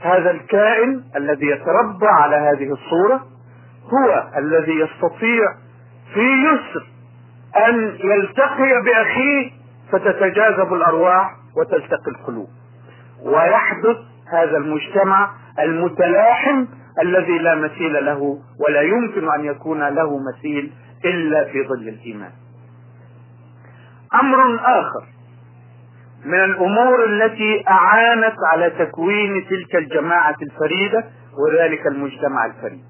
هذا 0.02 0.32
الكائن 0.32 1.04
الذي 1.16 1.46
يتربى 1.48 2.08
على 2.08 2.36
هذه 2.36 2.72
الصورة 2.74 3.26
هو 3.84 4.24
الذي 4.38 4.80
يستطيع 4.80 5.54
في 6.14 6.44
يسر 6.44 6.88
أن 7.68 7.98
يلتقي 8.04 8.82
بأخيه 8.86 9.52
فتتجاذب 9.92 10.74
الأرواح 10.74 11.32
وتلتقي 11.58 12.12
القلوب. 12.12 12.48
ويحدث 13.24 13.98
هذا 14.34 14.58
المجتمع 14.58 15.30
المتلاحم 15.60 16.66
الذي 17.02 17.40
لا 17.40 17.56
مثيل 17.56 18.06
له 18.06 18.40
ولا 18.68 18.82
يمكن 18.82 19.32
أن 19.32 19.46
يكون 19.46 19.84
له 19.84 20.20
مثيل 20.20 20.74
إلا 21.06 21.46
في 21.46 21.68
ظل 21.68 21.88
الإيمان. 21.88 22.32
أمر 24.14 24.56
آخر 24.56 25.06
من 26.26 26.44
الأمور 26.44 27.06
التي 27.06 27.64
أعانت 27.70 28.36
على 28.54 28.70
تكوين 28.70 29.46
تلك 29.50 29.76
الجماعة 29.76 30.36
الفريدة 30.42 31.04
وذلك 31.38 31.88
المجتمع 31.88 32.46
الفريد. 32.46 32.84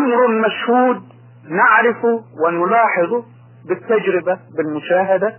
أمر 0.00 0.26
مشهود 0.46 1.02
نعرفه 1.48 2.24
ونلاحظه 2.44 3.24
بالتجربة 3.68 4.38
بالمشاهدة 4.56 5.36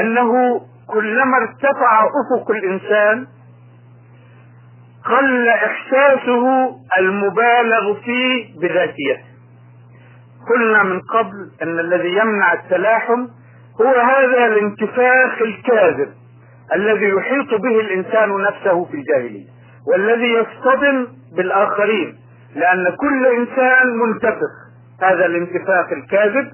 أنه 0.00 0.60
كلما 0.86 1.36
ارتفع 1.36 2.04
أفق 2.04 2.50
الإنسان 2.50 3.26
قل 5.04 5.48
إحساسه 5.48 6.76
المبالغ 6.98 7.94
فيه 8.04 8.60
بذاتيته. 8.60 9.24
قلنا 10.50 10.82
من 10.82 11.00
قبل 11.00 11.50
أن 11.62 11.78
الذي 11.78 12.08
يمنع 12.16 12.52
التلاحم 12.52 13.26
هو 13.82 13.94
هذا 14.00 14.46
الانتفاخ 14.46 15.42
الكاذب 15.42 16.08
الذي 16.74 17.08
يحيط 17.08 17.60
به 17.60 17.80
الإنسان 17.80 18.42
نفسه 18.42 18.84
في 18.84 18.94
الجاهلية 18.94 19.46
والذي 19.86 20.32
يصطدم 20.34 21.06
بالآخرين 21.36 22.18
لأن 22.54 22.96
كل 22.96 23.26
إنسان 23.26 23.96
منتفخ. 23.96 24.52
هذا 25.02 25.26
الانتفاخ 25.26 25.92
الكاذب 25.92 26.52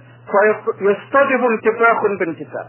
فيصطدم 0.79 1.45
انتفاخ 1.45 2.03
بانتفاخ. 2.19 2.67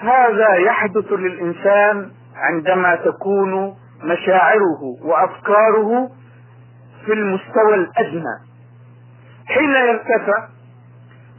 هذا 0.00 0.54
يحدث 0.54 1.12
للإنسان 1.12 2.10
عندما 2.36 2.94
تكون 2.96 3.74
مشاعره 4.04 4.82
وأفكاره 5.02 6.10
في 7.06 7.12
المستوى 7.12 7.74
الأدنى. 7.74 8.36
حين 9.46 9.70
يرتفع 9.70 10.48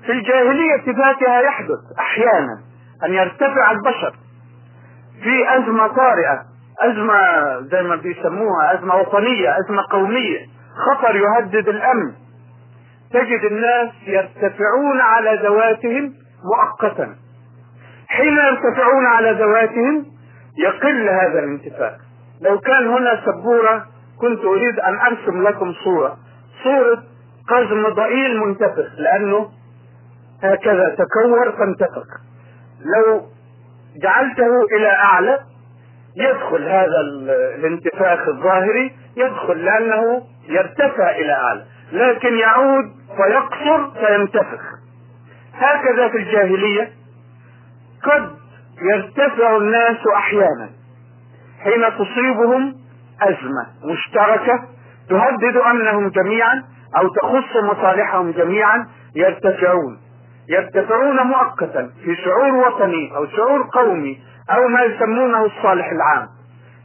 في 0.05 0.11
الجاهلية 0.11 0.83
ذاتها 0.87 1.41
يحدث 1.41 1.79
أحيانا 1.99 2.59
أن 3.05 3.13
يرتفع 3.13 3.71
البشر 3.71 4.15
في 5.23 5.57
أزمة 5.57 5.87
طارئة 5.87 6.41
أزمة 6.81 7.17
زي 7.61 7.83
ما 7.83 7.95
بيسموها 7.95 8.73
أزمة 8.73 8.95
وطنية 8.95 9.57
أزمة 9.59 9.83
قومية 9.91 10.39
خطر 10.87 11.15
يهدد 11.15 11.67
الأمن. 11.69 12.13
تجد 13.13 13.43
الناس 13.51 13.89
يرتفعون 14.07 15.01
على 15.01 15.39
ذواتهم 15.43 16.13
مؤقتا. 16.45 17.15
حين 18.07 18.37
يرتفعون 18.37 19.05
على 19.05 19.31
ذواتهم 19.31 20.05
يقل 20.57 21.09
هذا 21.09 21.39
الانتفاخ 21.39 21.93
لو 22.41 22.59
كان 22.59 22.87
هنا 22.87 23.21
سبورة 23.25 23.85
كنت 24.21 24.45
أريد 24.45 24.79
أن 24.79 24.99
أرسم 24.99 25.43
لكم 25.47 25.73
صورة. 25.83 26.17
صورة 26.63 27.03
قزم 27.49 27.89
ضئيل 27.89 28.39
منتفخ 28.39 28.91
لأنه 28.97 29.49
هكذا 30.53 30.95
تكور 30.95 31.51
فانتفخ. 31.51 32.07
لو 32.79 33.21
جعلته 34.03 34.63
إلى 34.77 34.87
أعلى 34.87 35.39
يدخل 36.17 36.63
هذا 36.63 37.01
الانتفاخ 37.55 38.27
الظاهري 38.27 38.95
يدخل 39.17 39.65
لأنه 39.65 40.21
يرتفع 40.47 41.09
إلى 41.09 41.33
أعلى. 41.33 41.65
لكن 41.91 42.37
يعود 42.37 42.85
فيقصر 43.17 43.91
فينتفخ. 43.91 44.61
هكذا 45.53 46.07
في 46.09 46.17
الجاهلية 46.17 46.91
قد 48.03 48.29
يرتفع 48.81 49.57
الناس 49.57 49.97
أحيانا. 50.15 50.69
حين 51.63 51.81
تصيبهم 51.97 52.75
أزمة 53.21 53.91
مشتركة 53.91 54.63
تهدد 55.09 55.57
امنهم 55.57 56.09
جميعا 56.09 56.63
أو 56.97 57.07
تخص 57.07 57.55
مصالحهم 57.63 58.31
جميعا 58.31 58.87
يرتفعون. 59.15 59.99
يرتفعون 60.49 61.27
مؤقتا 61.27 61.89
في 62.03 62.15
شعور 62.15 62.55
وطني 62.55 63.15
أو 63.15 63.25
شعور 63.25 63.69
قومي 63.73 64.23
أو 64.49 64.67
ما 64.67 64.81
يسمونه 64.83 65.45
الصالح 65.45 65.91
العام. 65.91 66.27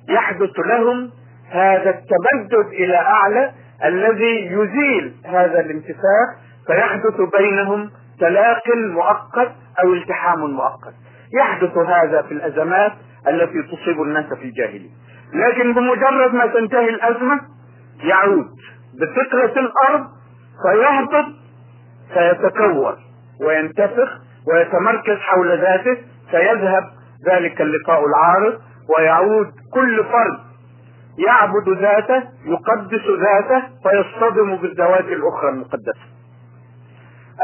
يحدث 0.08 0.58
لهم 0.58 1.10
هذا 1.50 1.90
التمدد 1.90 2.66
إلى 2.72 2.96
أعلى 2.96 3.52
الذي 3.84 4.46
يزيل 4.46 5.14
هذا 5.26 5.60
الانتفاخ 5.60 6.28
فيحدث 6.66 7.20
بينهم 7.38 7.90
تلاق 8.20 8.62
مؤقت 8.76 9.52
أو 9.84 9.92
التحام 9.92 10.50
مؤقت. 10.50 10.94
يحدث 11.34 11.78
هذا 11.78 12.22
في 12.22 12.32
الأزمات 12.32 12.92
التي 13.28 13.62
تصيب 13.62 14.02
الناس 14.02 14.24
في 14.24 14.44
الجاهلية. 14.44 14.90
لكن 15.34 15.74
بمجرد 15.74 16.34
ما 16.34 16.46
تنتهي 16.46 16.88
الأزمة 16.88 17.40
يعود. 18.02 18.48
بفكره 18.94 19.60
الأرض 19.60 20.06
فيهبط 20.62 21.26
فيتكور. 22.14 23.09
وينتفخ 23.46 24.08
ويتمركز 24.48 25.16
حول 25.18 25.60
ذاته 25.60 25.96
فيذهب 26.30 26.84
ذلك 27.26 27.60
اللقاء 27.60 28.06
العارض 28.06 28.60
ويعود 28.98 29.46
كل 29.74 30.04
فرد 30.04 30.38
يعبد 31.26 31.68
ذاته 31.68 32.22
يقدس 32.44 33.04
ذاته 33.20 33.62
فيصطدم 33.82 34.56
بالذوات 34.56 35.04
الأخرى 35.04 35.48
المقدسة. 35.48 36.04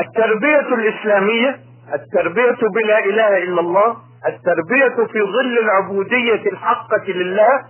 التربية 0.06 0.74
الإسلامية 0.74 1.58
التربية 1.94 2.68
بلا 2.74 2.98
إله 3.04 3.38
إلا 3.42 3.60
الله 3.60 3.96
التربية 4.26 5.06
في 5.12 5.18
ظل 5.22 5.58
العبودية 5.58 6.50
الحقة 6.52 7.04
لله 7.08 7.64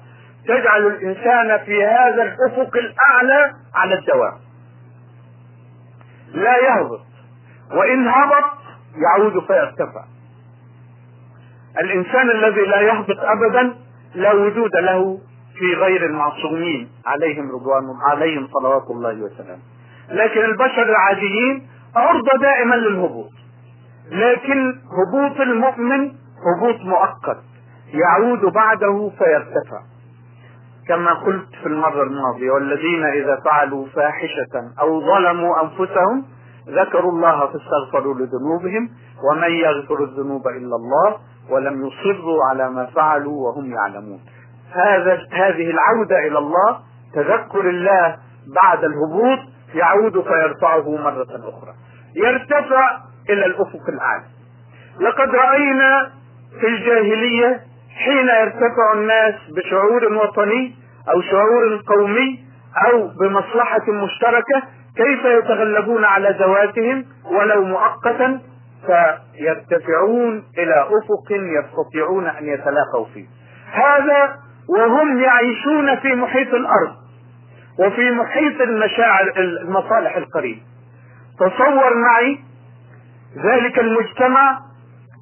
تجعل 0.49 0.87
الإنسان 0.87 1.65
في 1.65 1.85
هذا 1.85 2.23
الأفق 2.23 2.77
الأعلى 2.77 3.53
على 3.75 3.95
الدوام. 3.95 4.33
لا 6.35 6.57
يهبط. 6.57 7.01
وإن 7.73 8.09
هبط 8.09 8.45
يعود 8.97 9.47
فيرتفع. 9.47 10.05
الإنسان 11.81 12.31
الذي 12.31 12.61
لا 12.61 12.81
يهبط 12.81 13.19
ابدا 13.19 13.75
لا 14.15 14.33
وجود 14.33 14.77
له 14.77 15.19
في 15.59 15.75
غير 15.75 16.07
المعصومين 16.07 16.89
عليهم 17.07 17.51
رضوان 17.51 17.85
عليهم 18.11 18.49
صلوات 18.61 18.91
الله 18.91 19.23
وسلامه. 19.23 19.63
لكن 20.11 20.41
البشر 20.41 20.83
العاديين 20.83 21.67
عرضة 21.97 22.39
دائما 22.41 22.75
للهبوط. 22.75 23.31
لكن 24.11 24.75
هبوط 24.99 25.41
المؤمن 25.41 26.13
هبوط 26.47 26.81
مؤقت. 26.81 27.39
يعود 27.93 28.41
بعده 28.53 29.11
فيرتفع. 29.19 29.81
كما 30.89 31.13
قلت 31.13 31.49
في 31.63 31.67
المرة 31.67 32.03
الماضية 32.03 32.51
والذين 32.51 33.05
إذا 33.05 33.41
فعلوا 33.45 33.87
فاحشة 33.87 34.73
أو 34.81 35.01
ظلموا 35.01 35.63
أنفسهم 35.63 36.25
ذكروا 36.69 37.13
الله 37.13 37.47
فاستغفروا 37.47 38.15
لذنوبهم 38.15 38.91
ومن 39.31 39.51
يغفر 39.51 40.05
الذنوب 40.05 40.49
إلا 40.49 40.77
الله 40.77 41.17
ولم 41.51 41.87
يصروا 41.87 42.45
على 42.51 42.71
ما 42.71 42.87
فعلوا 42.87 43.49
وهم 43.49 43.73
يعلمون. 43.73 44.21
هذا 44.73 45.27
هذه 45.33 45.71
العودة 45.71 46.19
إلى 46.19 46.39
الله 46.39 46.79
تذكر 47.15 47.69
الله 47.69 48.17
بعد 48.63 48.85
الهبوط 48.85 49.39
يعود 49.75 50.21
فيرفعه 50.21 50.97
مرة 50.97 51.27
أخرى. 51.31 51.75
يرتفع 52.17 52.99
إلى 53.31 53.47
الأفق 53.47 53.89
الأعلى. 53.89 54.25
لقد 55.01 55.35
رأينا 55.35 56.11
في 56.61 56.67
الجاهلية 56.67 57.61
حين 58.05 58.29
يرتفع 58.29 58.93
الناس 58.95 59.35
بشعور 59.57 60.13
وطني 60.13 60.75
أو 61.15 61.21
شعور 61.21 61.83
قومي 61.87 62.45
أو 62.87 63.09
بمصلحة 63.21 63.93
مشتركة 64.05 64.63
كيف 64.97 65.25
يتغلبون 65.25 66.05
على 66.05 66.37
ذواتهم 66.41 67.05
ولو 67.25 67.65
مؤقتا 67.65 68.41
فيرتفعون 68.87 70.45
إلى 70.59 70.83
أفق 70.83 71.33
يستطيعون 71.33 72.27
أن 72.27 72.47
يتلاقوا 72.47 73.07
فيه. 73.15 73.27
هذا 73.73 74.37
وهم 74.69 75.21
يعيشون 75.21 75.97
في 75.97 76.15
محيط 76.15 76.55
الأرض 76.55 76.97
وفي 77.79 78.11
محيط 78.11 78.61
المشاعر 78.61 79.33
المصالح 79.37 80.17
القريب. 80.17 80.59
تصور 81.39 81.95
معي 81.97 82.39
ذلك 83.45 83.79
المجتمع 83.79 84.59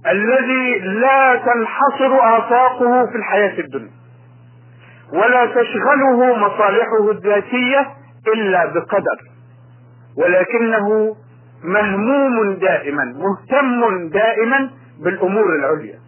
الذي 0.07 0.79
لا 0.79 1.37
تنحصر 1.37 2.39
آفاقه 2.39 3.07
في 3.07 3.17
الحياة 3.17 3.59
الدنيا 3.61 3.91
ولا 5.13 5.47
تشغله 5.47 6.37
مصالحه 6.37 7.11
الذاتية 7.11 7.87
إلا 8.35 8.67
بقدر. 8.67 9.34
ولكنه 10.19 11.17
مهموم 11.65 12.55
دائما 12.55 13.05
مهتم 13.05 14.09
دائما 14.09 14.71
بالأمور 15.05 15.57
العليا 15.57 15.99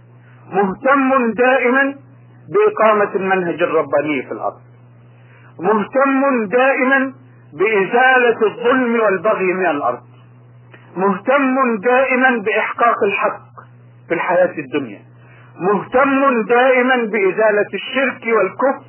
مهتم 0.52 1.32
دائما 1.32 1.94
بإقامة 2.48 3.14
المنهج 3.14 3.62
الرباني 3.62 4.22
في 4.22 4.32
الأرض 4.32 4.60
مهتم 5.60 6.44
دائما 6.46 7.12
بإزالة 7.52 8.46
الظلم 8.46 9.00
والبغي 9.00 9.52
من 9.52 9.66
الأرض 9.66 10.00
مهتم 10.96 11.76
دائما 11.80 12.38
بإحقاق 12.38 13.04
الحق 13.04 13.40
في 14.08 14.14
الحياة 14.14 14.54
الدنيا 14.58 15.00
مهتم 15.60 16.42
دائما 16.42 16.96
بإزالة 16.96 17.66
الشرك 17.74 18.22
والكفر 18.26 18.84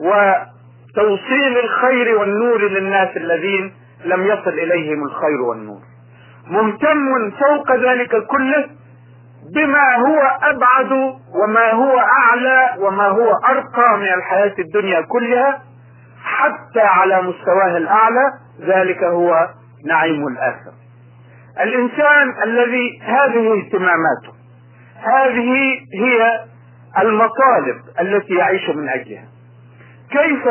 وتوصيل 0.00 1.58
الخير 1.64 2.18
والنور 2.18 2.68
للناس 2.68 3.16
الذين 3.16 3.72
لم 4.04 4.26
يصل 4.26 4.50
إليهم 4.50 5.04
الخير 5.04 5.40
والنور. 5.48 5.80
مهتم 6.46 7.30
فوق 7.30 7.76
ذلك 7.76 8.26
كله 8.26 8.66
بما 9.54 9.96
هو 9.96 10.20
أبعد 10.42 10.92
وما 11.42 11.70
هو 11.72 11.98
أعلى 11.98 12.68
وما 12.78 13.08
هو 13.08 13.32
أرقى 13.48 13.98
من 13.98 14.14
الحياة 14.14 14.54
الدنيا 14.58 15.00
كلها 15.00 15.62
حتى 16.22 16.80
على 16.80 17.22
مستواه 17.22 17.76
الأعلى. 17.76 18.32
ذلك 18.60 19.04
هو 19.04 19.48
نعيم 19.86 20.26
الاخره 20.28 20.72
الإنسان 21.60 22.42
الذي 22.44 23.00
هذه 23.02 23.58
اهتماماته 23.58 24.32
هذه 25.02 25.78
هي 25.94 26.40
المطالب 26.98 27.76
التي 28.00 28.34
يعيش 28.34 28.70
من 28.70 28.88
أجلها. 28.88 29.24
كيف 30.10 30.46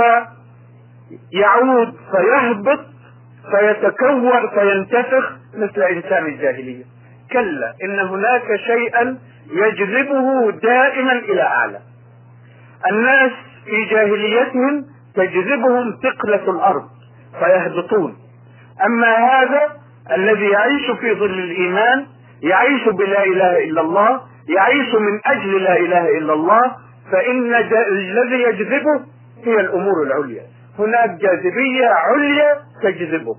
يعود 1.32 1.96
فيهبط 2.12 2.80
فيتكور 3.52 4.50
فينتفخ 4.50 5.32
مثل 5.56 5.82
إنسان 5.82 6.26
الجاهلية. 6.26 6.84
كلا 7.32 7.74
إن 7.84 8.00
هناك 8.00 8.56
شيئا 8.66 9.18
يجذبه 9.52 10.52
دائما 10.52 11.12
إلى 11.12 11.42
اعلى 11.42 11.80
الناس 12.92 13.32
في 13.66 13.86
جاهليتهم 13.86 14.86
تجذبهم 15.16 15.98
ثقلة 16.04 16.52
الأرض 16.52 16.86
فيهبطون. 17.40 18.18
أما 18.86 19.16
هذا 19.18 19.62
الذي 20.16 20.46
يعيش 20.50 20.92
في 20.92 21.14
ظل 21.14 21.40
الإيمان 21.40 22.06
يعيش 22.44 22.90
بلا 22.90 23.24
إله 23.24 23.64
إلا 23.64 23.82
الله 23.82 24.22
يعيش 24.50 24.96
من 24.96 25.20
أجل 25.26 25.64
لا 25.64 25.78
إله 25.80 26.18
إلا 26.18 26.34
الله 26.34 26.76
فإن 27.12 27.56
الذي 27.88 28.42
يجذبه 28.44 29.06
هي 29.46 29.60
الأمور 29.60 30.04
العليا. 30.04 30.44
هناك 30.80 31.10
جاذبية 31.10 31.88
عليا 31.88 32.60
تجذبه. 32.84 33.36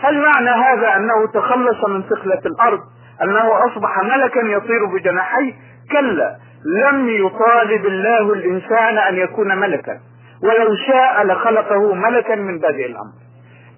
هل 0.00 0.22
معنى 0.22 0.50
هذا 0.50 0.96
أنه 0.96 1.26
تخلص 1.34 1.84
من 1.88 2.02
ثقلة 2.02 2.40
الأرض؟ 2.46 2.80
أنه 3.22 3.64
أصبح 3.66 3.98
ملكا 3.98 4.40
يطير 4.40 4.86
بجناحيه؟ 4.86 5.52
كلا 5.92 6.36
لم 6.84 7.08
يطالب 7.08 7.86
الله 7.86 8.32
الإنسان 8.32 8.98
أن 8.98 9.14
يكون 9.14 9.58
ملكا. 9.58 10.00
ولو 10.42 10.76
شاء 10.76 11.26
لخلقه 11.26 11.94
ملكا 11.94 12.34
من 12.34 12.58
بادئ 12.58 12.86
الأمر. 12.86 13.12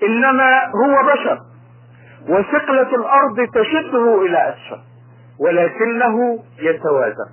إنما 0.02 0.60
هو 0.66 1.12
بشر 1.12 1.38
وثقلة 2.28 2.94
الأرض 2.94 3.48
تشده 3.54 4.22
إلى 4.22 4.48
أسفل 4.48 4.80
ولكنه 5.40 6.38
يتوازن. 6.58 7.30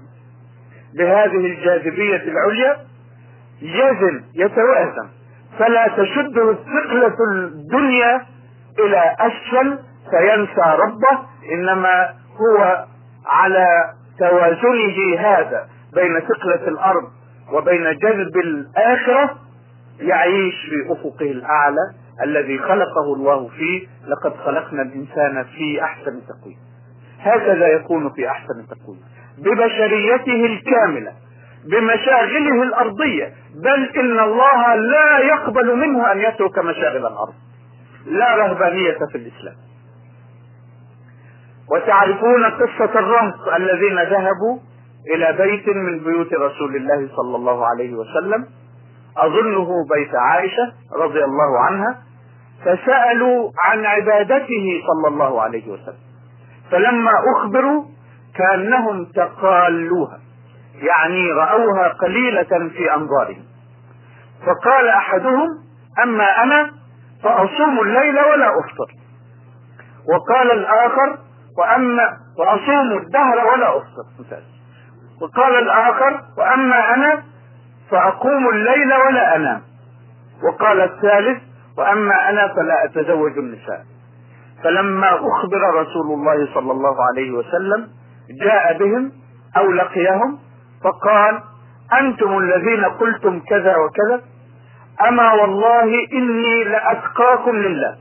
بهذه 0.97 1.45
الجاذبية 1.45 2.23
العليا 2.23 2.77
يزن 3.61 4.23
يتوازن. 4.35 5.09
فلا 5.59 5.87
تشده 5.87 6.51
الثقلة 6.51 7.15
الدنيا 7.33 8.25
إلى 8.79 9.15
اسفل 9.19 9.79
فينسى 10.09 10.75
ربه 10.77 11.19
إنما 11.53 12.13
هو 12.37 12.85
على 13.27 13.65
توازنه 14.19 15.19
هذا 15.19 15.67
بين 15.93 16.19
ثقلة 16.19 16.67
الأرض 16.67 17.03
وبين 17.53 17.83
جذب 17.83 18.37
الآخرة 18.37 19.35
يعيش 19.99 20.53
في 20.69 20.91
أفقه 20.93 21.31
الأعلى 21.31 21.91
الذي 22.23 22.57
خلقه 22.59 23.13
الله 23.15 23.47
فيه 23.47 23.87
لقد 24.07 24.33
خلقنا 24.45 24.81
الإنسان 24.81 25.43
في 25.43 25.83
أحسن 25.83 26.21
تقويم. 26.27 26.57
هكذا 27.19 27.67
يكون 27.67 28.09
في 28.13 28.29
أحسن 28.29 28.67
تقويم. 28.69 28.99
ببشريته 29.37 30.45
الكاملة. 30.45 31.11
بمشاغله 31.71 32.63
الأرضية. 32.63 33.33
بل 33.63 33.89
إن 33.99 34.19
الله 34.19 34.75
لا 34.75 35.19
يقبل 35.19 35.75
منه 35.75 36.11
أن 36.11 36.19
يترك 36.19 36.59
مشاغل 36.59 36.97
الأرض. 36.97 37.33
لا 38.05 38.35
رهبانية 38.35 38.97
في 39.11 39.17
الإسلام. 39.17 39.55
وتعرفون 41.71 42.45
قصة 42.45 42.99
الرهط 42.99 43.47
الذين 43.55 43.99
ذهبوا 43.99 44.59
إلى 45.15 45.33
بيت 45.33 45.67
من 45.67 45.99
بيوت 45.99 46.33
رسول 46.33 46.75
الله 46.75 47.09
صلى 47.15 47.35
الله 47.35 47.65
عليه 47.67 47.93
وسلم. 47.93 48.45
أظنه 49.17 49.67
بيت 49.95 50.15
عائشة 50.15 50.73
رضي 50.93 51.23
الله 51.23 51.59
عنها. 51.59 52.01
فسألوا 52.65 53.51
عن 53.63 53.85
عبادته 53.85 54.81
صلى 54.87 55.07
الله 55.07 55.41
عليه 55.41 55.67
وسلم. 55.67 55.99
فلما 56.71 57.11
أخبروا 57.37 57.83
كأنهم 58.35 59.05
تقالوها. 59.05 60.24
يعني 60.81 61.31
رأوها 61.31 61.87
قليلة 61.87 62.69
في 62.69 62.93
أنظارهم. 62.93 63.45
فقال 64.45 64.87
أحدهم 64.87 65.47
أما 66.03 66.43
أنا 66.43 66.71
فأصوم 67.23 67.79
الليل 67.79 68.19
ولا 68.19 68.49
أفطر. 68.59 68.91
وقال 70.13 70.51
الآخر 70.51 71.17
وأما 71.57 72.17
وأصوم 72.39 72.97
الدهر 72.97 73.37
ولا 73.53 73.77
أفطر. 73.77 74.41
وقال 75.21 75.55
الآخر 75.55 76.21
وأما 76.37 76.93
أنا 76.93 77.23
فأقوم 77.91 78.49
الليل 78.49 78.93
ولا 78.93 79.35
أنام. 79.35 79.61
وقال 80.43 80.81
الثالث 80.81 81.41
وأما 81.77 82.29
أنا 82.29 82.47
فلا 82.47 82.85
أتزوج 82.85 83.37
النساء. 83.37 83.83
فلما 84.63 85.09
أخبر 85.15 85.81
رسول 85.81 86.13
الله 86.13 86.53
صلى 86.53 86.71
الله 86.71 86.95
عليه 87.03 87.31
وسلم 87.31 87.87
جاء 88.41 88.77
بهم 88.77 89.11
أو 89.57 89.71
لقيهم 89.71 90.39
فقال 90.85 91.39
أنتم 91.99 92.37
الذين 92.37 92.85
قلتم 92.85 93.39
كذا 93.39 93.75
وكذا 93.77 94.21
أما 95.07 95.33
والله 95.33 96.07
إني 96.13 96.63
لأتقاكم 96.63 97.55
لله. 97.55 97.95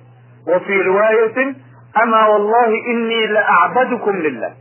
وفي 0.49 0.83
رواية 0.83 1.55
أما 2.03 2.27
والله 2.27 2.67
إني 2.87 3.27
لأعبدكم 3.27 4.11
لله 4.17 4.53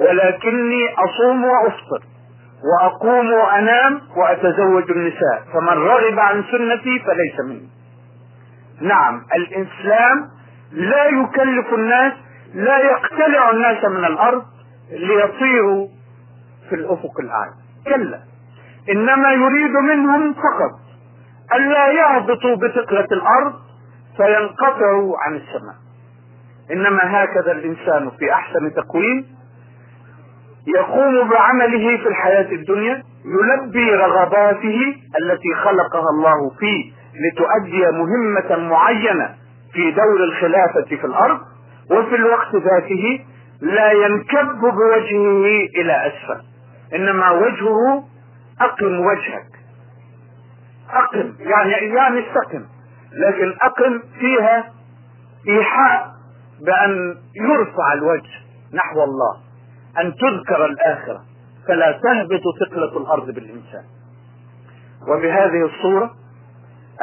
ولكني 0.00 0.94
أصوم 0.94 1.44
وأفطر 1.44 2.00
وأقوم 2.64 3.32
وأنام 3.32 4.00
وأتزوج 4.16 4.90
النساء 4.90 5.42
فمن 5.52 5.68
رغب 5.82 6.18
عن 6.18 6.44
سنتي 6.52 6.98
فليس 6.98 7.40
مني. 7.48 7.68
نعم 8.80 9.22
الإسلام 9.36 10.28
لا 10.72 11.04
يكلف 11.04 11.74
الناس 11.74 12.12
لا 12.54 12.78
يقتلع 12.78 13.50
الناس 13.50 13.84
من 13.84 14.04
الأرض 14.04 14.42
ليطيروا 14.90 15.88
في 16.68 16.74
الأفق 16.74 17.20
الأعلى 17.20 17.52
كلا 17.94 18.20
إنما 18.90 19.32
يريد 19.32 19.70
منهم 19.70 20.34
فقط 20.34 20.70
ألا 21.54 21.86
يهبطوا 21.92 22.54
بثقلة 22.56 23.06
الأرض 23.12 23.52
فينقطعوا 24.16 25.16
عن 25.18 25.34
السماء. 25.34 25.74
إنما 26.72 27.00
هكذا 27.24 27.52
الإنسان 27.52 28.10
في 28.18 28.32
أحسن 28.32 28.72
تقويم 28.74 29.26
يقوم 30.76 31.28
بعمله 31.28 31.96
في 31.96 32.08
الحياة 32.08 32.52
الدنيا 32.52 33.02
يلبي 33.24 33.90
رغباته 33.94 34.94
التي 35.22 35.54
خلقها 35.64 36.10
الله 36.10 36.50
فيه 36.60 36.92
لتؤدي 37.14 37.82
مهمة 37.98 38.68
معينة 38.68 39.34
في 39.72 39.90
دور 39.90 40.24
الخلافة 40.24 40.96
في 40.96 41.04
الأرض 41.06 41.38
وفي 41.90 42.14
الوقت 42.14 42.54
ذاته 42.54 43.20
لا 43.60 43.92
ينكب 43.92 44.60
بوجهه 44.60 45.46
إلى 45.80 46.06
أسفل. 46.06 46.40
إنما 46.94 47.30
وجهه 47.30 48.04
أقم 48.60 49.00
وجهك. 49.00 49.48
أقم 50.90 51.34
يعني 51.38 51.72
يعني 51.72 52.20
استقم 52.28 52.64
لكن 53.12 53.56
أقم 53.62 54.02
فيها 54.18 54.72
إيحاء 55.48 56.10
بأن 56.66 57.16
يرفع 57.36 57.92
الوجه 57.92 58.30
نحو 58.74 59.04
الله 59.04 59.36
أن 59.98 60.14
تذكر 60.14 60.64
الآخرة. 60.64 61.24
فلا 61.68 61.92
تهبط 61.92 62.42
ثقلة 62.60 62.96
الأرض 63.00 63.30
بالإنسان. 63.30 63.84
وبهذه 65.08 65.64
الصورة 65.64 66.10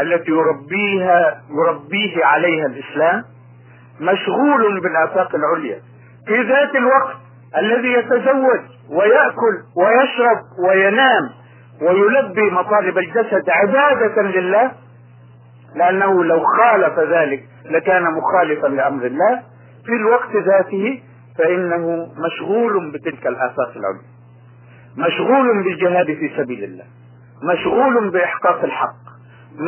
التي 0.01 0.31
يربيها 0.31 1.41
يربيه 1.49 2.25
عليها 2.25 2.65
الإسلام 2.65 3.23
مشغول 4.01 4.81
بالآفاق 4.81 5.35
العليا. 5.35 5.81
في 6.27 6.41
ذات 6.41 6.75
الوقت 6.75 7.15
الذي 7.57 7.93
يتزوج 7.93 8.72
ويأكل 8.89 9.55
ويشرب 9.75 10.39
وينام 10.67 11.29
ويلبي 11.81 12.51
مطالب 12.51 12.97
الجسد 12.97 13.49
عبادة 13.49 14.21
لله 14.21 14.71
لأنه 15.75 16.23
لو 16.23 16.43
خالف 16.43 16.99
ذلك 16.99 17.43
لكان 17.65 18.03
مخالفا 18.03 18.67
لأمر 18.67 19.05
الله. 19.05 19.41
في 19.85 19.91
الوقت 19.93 20.35
ذاته 20.35 21.01
فإنه 21.37 22.07
مشغول 22.17 22.91
بتلك 22.91 23.27
الآفاق 23.27 23.69
العليا 23.75 24.01
مشغول 24.97 25.63
بالجهاد 25.63 26.05
في 26.05 26.31
سبيل 26.37 26.63
الله. 26.63 26.83
مشغول 27.43 28.09
بإحقاق 28.09 28.63
الحق. 28.63 28.95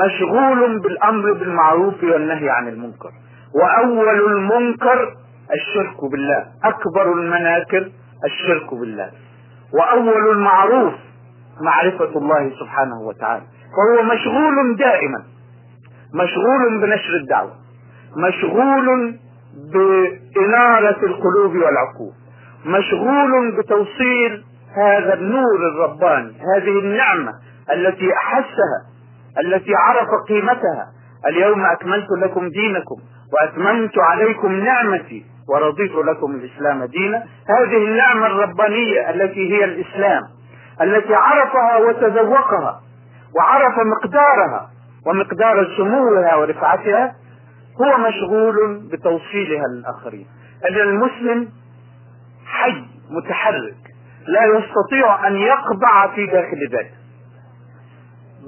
مشغول 0.06 0.80
بالأمر 0.80 1.34
بالمعروف 1.34 2.04
والنهي 2.04 2.50
عن 2.50 2.68
المنكر. 2.68 3.12
وأول 3.56 4.20
المنكر 4.32 5.14
الشرك 5.54 6.12
بالله. 6.12 6.46
أكبر 6.64 7.14
المناكر 7.14 7.92
الشرك 8.26 8.74
بالله. 8.74 9.12
وأول 9.74 10.32
المعروف 10.32 10.94
معرفة 11.62 12.18
الله 12.18 12.52
سبحانه 12.60 13.02
وتعالى. 13.02 13.44
فهو 13.76 14.04
مشغول 14.04 14.76
دائما. 14.78 15.24
مشغول 16.14 16.82
بنشر 16.82 17.16
الدعوة. 17.16 17.54
مشغول 18.18 19.20
بإنارة 19.74 21.06
القلوب 21.06 21.56
والعقول. 21.56 22.14
مشغول 22.66 23.58
بتوصيل 23.58 24.44
هذا 24.76 25.14
النور 25.14 25.56
الرباني 25.74 26.34
هذه 26.56 26.80
النعمة 26.80 27.32
التي 27.74 28.14
أحسها 28.14 28.80
التي 29.46 29.76
عرف 29.76 30.10
قيمتها. 30.28 30.92
اليوم 31.28 31.66
أكملت 31.66 32.08
لكم 32.24 32.50
دينكم 32.50 32.96
وأتممت 33.34 34.00
عليكم 34.00 34.52
نعمتي. 34.52 35.26
ورضيت 35.50 35.92
لكم 35.92 36.32
الإسلام 36.36 36.86
دينا. 36.86 37.24
هذه 37.50 37.78
النعمة 37.78 38.28
الربانية 38.28 39.10
التي 39.10 39.54
هي 39.54 39.64
الإسلام 39.64 40.22
التي 40.82 41.16
عرفها 41.16 41.78
وتذوقها 41.78 42.82
وعرف 43.38 43.74
مقدارها 43.80 44.70
ومقدار 45.08 45.68
سموها 45.78 46.36
ورفعتها 46.36 47.16
هو 47.82 47.98
مشغول 47.98 48.82
بتوصيلها 48.92 49.64
للآخرين. 49.68 50.28
أن 50.70 50.76
المسلم 50.76 51.50
حي 52.46 52.84
متحرك 53.10 53.76
لا 54.28 54.46
يستطيع 54.46 55.28
أن 55.28 55.36
يقبع 55.36 56.16
في 56.16 56.26
داخل 56.26 56.70
ذاته 56.72 56.96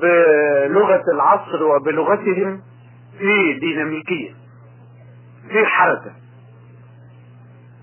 بلغة 0.01 1.01
العصر 1.13 1.63
وبلغتهم 1.63 2.61
في 3.19 3.59
ديناميكية 3.59 4.31
في 5.49 5.65
حركة. 5.65 6.11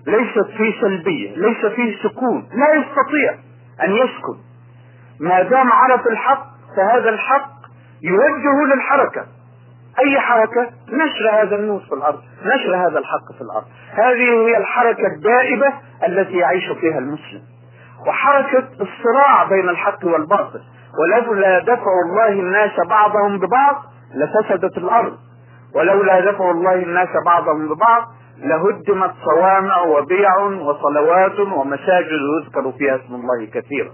ليست 0.07 0.51
فيه 0.57 0.81
سلبية 0.81 1.35
ليس 1.37 1.65
فيه 1.65 2.03
سكون 2.03 2.49
لا 2.53 2.73
يستطيع 2.79 3.33
أن 3.83 3.91
يسكن. 3.91 4.37
ما 5.19 5.41
دام 5.41 5.71
عرف 5.71 6.07
الحق 6.07 6.45
فهذا 6.77 7.09
الحق 7.09 7.51
يوجه 8.01 8.73
للحركة. 8.73 9.25
أي 9.99 10.19
حركة؟ 10.19 10.69
نشر 10.89 11.41
هذا 11.41 11.55
النور 11.55 11.79
في 11.79 11.95
الأرض 11.95 12.19
نشر 12.43 12.75
هذا 12.75 12.99
الحق 12.99 13.31
في 13.37 13.41
الأرض. 13.41 13.65
هذه 13.91 14.47
هي 14.47 14.57
الحركة 14.57 15.07
الدائبة 15.07 15.73
التي 16.07 16.37
يعيش 16.37 16.71
فيها 16.71 16.99
المسلم. 16.99 17.41
وحركة 18.07 18.67
الصراع 18.81 19.43
بين 19.49 19.69
الحق 19.69 20.05
والباطل. 20.05 20.61
ولولا 20.99 21.59
دفع 21.59 21.91
الله 22.05 22.29
الناس 22.29 22.71
بعضهم 22.89 23.39
ببعض 23.39 23.83
لفسدت 24.15 24.77
الأرض. 24.77 25.17
ولولا 25.75 26.31
دفع 26.31 26.51
الله 26.51 26.73
الناس 26.73 27.09
بعضهم 27.25 27.67
ببعض 27.67 28.07
لهدمت 28.39 29.13
صوامع 29.25 29.81
وبيع 29.81 30.37
وصلوات 30.37 31.39
ومساجد 31.39 32.19
يذكر 32.41 32.71
فيها 32.77 32.95
اسم 32.95 33.15
الله 33.15 33.45
كثيرا. 33.53 33.91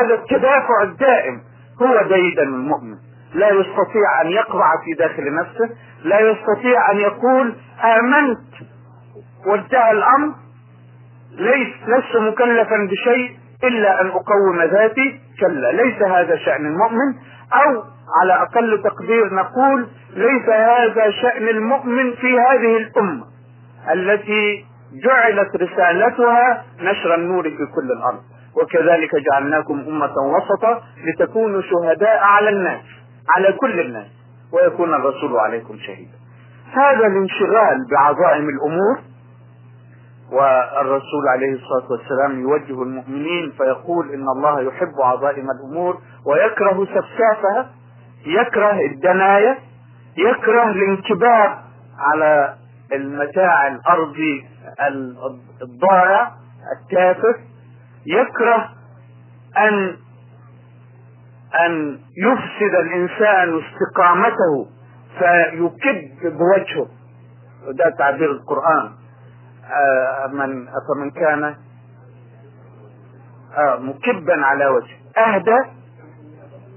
هذا 0.00 0.14
التدافع 0.14 0.82
الدائم 0.82 1.40
هو 1.82 2.02
ديدا 2.02 2.42
المؤمن. 2.42 2.96
لا 3.34 3.50
يستطيع 3.50 4.20
أن 4.20 4.26
يقرع 4.26 4.72
في 4.84 4.92
داخل 4.98 5.34
نفسه 5.34 5.74
لا 6.04 6.20
يستطيع 6.20 6.90
أن 6.90 6.96
يقول 6.96 7.54
آمنت 7.84 8.68
وانتهى 9.46 9.90
الأمر. 9.90 10.34
ليس 11.32 11.74
لست 11.86 12.16
مكلفا 12.16 12.88
بشيء 12.90 13.36
إلا 13.64 14.00
أن 14.00 14.06
أقوم 14.06 14.62
ذاتي. 14.62 15.20
كلا 15.40 15.72
ليس 15.72 16.02
هذا 16.02 16.36
شأن 16.36 16.66
المؤمن. 16.66 17.14
أو 17.52 17.82
على 18.20 18.42
أقل 18.42 18.82
تقدير 18.82 19.34
نقول 19.34 19.88
ليس 20.14 20.48
هذا 20.48 21.10
شأن 21.10 21.48
المؤمن 21.48 22.12
في 22.12 22.38
هذه 22.38 22.76
الأمة. 22.76 23.37
التي 23.92 24.64
جعلت 25.04 25.56
رسالتها 25.56 26.64
نشر 26.80 27.14
النور 27.14 27.42
في 27.42 27.66
كل 27.74 27.92
الأرض. 27.98 28.20
وكذلك 28.56 29.10
جعلناكم 29.30 29.80
أمة 29.88 30.14
وسطا 30.36 30.82
لتكونوا 31.04 31.62
شهداء 31.62 32.18
على 32.22 32.48
الناس 32.48 32.80
على 33.36 33.52
كل 33.52 33.80
الناس 33.80 34.06
ويكون 34.52 34.94
الرسول 34.94 35.36
عليكم 35.36 35.78
شهيدا. 35.78 36.18
هذا 36.72 37.06
الانشغال 37.06 37.86
بعظائم 37.90 38.48
الأمور 38.48 38.98
والرسول 40.32 41.28
عليه 41.28 41.52
الصلاة 41.54 41.90
والسلام 41.92 42.40
يوجه 42.40 42.82
المؤمنين 42.82 43.52
فيقول 43.58 44.10
إن 44.12 44.28
الله 44.36 44.60
يحب 44.60 45.00
عظائم 45.04 45.46
الأمور 45.50 45.98
ويكره 46.26 46.84
سفسافها 46.84 47.70
يكره 48.26 48.80
الدناية 48.92 49.58
يكره 50.16 50.70
الانكباب 50.70 51.58
على 51.98 52.54
المتاع 52.92 53.66
الأرضي 53.68 54.46
الضائع 55.62 56.32
التافه 56.72 57.34
يكره 58.06 58.70
أن 59.58 59.96
أن 61.66 61.98
يفسد 62.16 62.74
الإنسان 62.74 63.60
استقامته 63.62 64.66
فيكب 65.18 66.18
بوجهه. 66.22 66.88
وده 67.66 67.90
تعبير 67.98 68.30
القرآن. 68.30 68.92
آه 69.64 70.26
من 70.26 70.66
فمن 70.66 71.10
كان 71.10 71.44
آه 73.56 73.76
مكبا 73.76 74.44
على 74.44 74.66
وجهه. 74.66 74.96
أهدى 75.16 75.58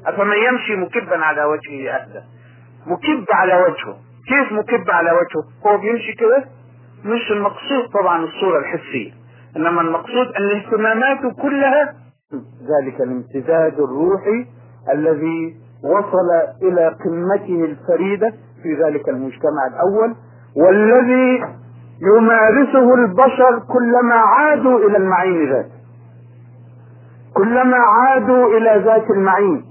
افمن 0.05 0.37
يمشي 0.37 0.75
مكبا 0.75 1.25
على 1.25 1.43
وجهه 1.43 1.91
أهدى. 1.95 2.21
مكب 2.85 3.25
على 3.31 3.55
وجهه. 3.55 3.97
كيف 4.31 4.51
مكب 4.51 4.89
على 4.91 5.11
وجهه؟ 5.11 5.71
هو 5.71 5.77
بيمشي 5.77 6.13
كده؟ 6.19 6.43
مش 7.05 7.31
المقصود 7.31 7.89
طبعا 8.01 8.23
الصورة 8.23 8.59
الحسية 8.59 9.11
إنما 9.57 9.81
المقصود 9.81 10.27
أن 10.39 10.57
اهتماماته 10.57 11.31
كلها 11.41 11.93
ذلك 12.71 13.01
الامتداد 13.01 13.73
الروحي 13.79 14.45
الذي 14.93 15.55
وصل 15.83 16.29
إلى 16.61 16.87
قمته 17.05 17.65
الفريدة 17.65 18.33
في 18.63 18.83
ذلك 18.83 19.09
المجتمع 19.09 19.67
الأول 19.67 20.15
والذي 20.55 21.43
يمارسه 22.17 22.93
البشر 22.95 23.59
كلما 23.73 24.15
عادوا 24.15 24.79
إلى 24.79 24.97
المعين 24.97 25.49
ذاته 25.51 25.71
كلما 27.33 27.77
عادوا 27.77 28.57
إلى 28.57 28.81
ذات 28.85 29.09
المعين 29.09 29.65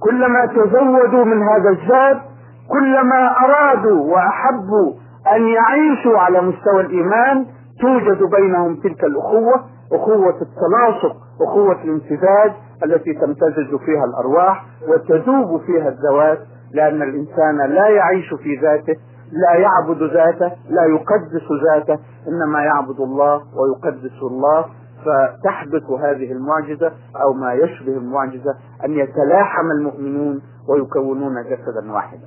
كلما 0.00 0.46
تزودوا 0.46 1.24
من 1.24 1.42
هذا 1.42 1.70
الذات 1.70 2.22
كلما 2.68 3.30
أرادوا 3.44 4.14
وأحبوا 4.14 4.92
أن 5.36 5.42
يعيشوا 5.46 6.18
على 6.18 6.40
مستوى 6.40 6.80
الإيمان 6.80 7.46
توجد 7.80 8.30
بينهم 8.30 8.76
تلك 8.76 9.04
الأخوة 9.04 9.54
أخوة 9.92 10.34
التلاصق 10.42 11.16
أخوة 11.42 11.82
الامتداد 11.82 12.52
التي 12.84 13.14
تمتزج 13.14 13.76
فيها 13.86 14.04
الأرواح 14.04 14.64
وتذوب 14.88 15.60
فيها 15.60 15.88
الذوات 15.88 16.38
لأن 16.72 17.02
الإنسان 17.02 17.56
لا 17.70 17.88
يعيش 17.88 18.34
في 18.34 18.56
ذاته 18.62 18.96
لا 19.32 19.54
يعبد 19.54 20.02
ذاته 20.02 20.52
لا 20.68 20.84
يقدس 20.84 21.48
ذاته 21.64 21.98
إنما 22.28 22.60
يعبد 22.64 23.00
الله 23.00 23.42
ويقدس 23.56 24.22
الله. 24.22 24.64
فتحدث 25.04 25.90
هذه 25.90 26.32
المعجزة 26.32 26.92
أو 27.22 27.32
ما 27.32 27.52
يشبه 27.52 27.92
المعجزة 27.92 28.54
أن 28.84 28.92
يتلاحم 28.92 29.70
المؤمنون 29.78 30.42
ويكونون 30.68 31.34
جسدا 31.42 31.92
واحدا. 31.92 32.26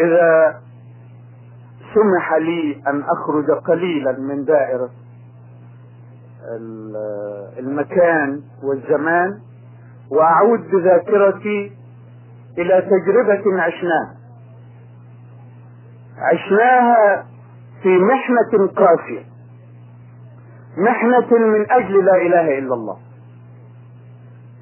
إذا 0.00 0.60
سمح 1.94 2.34
لي 2.34 2.82
أن 2.86 3.02
أخرج 3.02 3.50
قليلا 3.50 4.12
من 4.18 4.44
دائرة 4.44 4.90
المكان 7.58 8.42
والزمان 8.62 9.38
وأعود 10.10 10.60
بذاكرتي 10.70 11.72
إلى 12.58 12.82
تجربة 12.82 13.62
عشناها. 13.62 14.16
عشناها 16.18 17.26
في 17.82 17.98
محنة 17.98 18.66
قاسية 18.66 19.24
محنة 20.78 21.38
من 21.38 21.70
أجل 21.70 22.04
لا 22.04 22.16
إله 22.16 22.58
إلا 22.58 22.74
الله. 22.74 22.98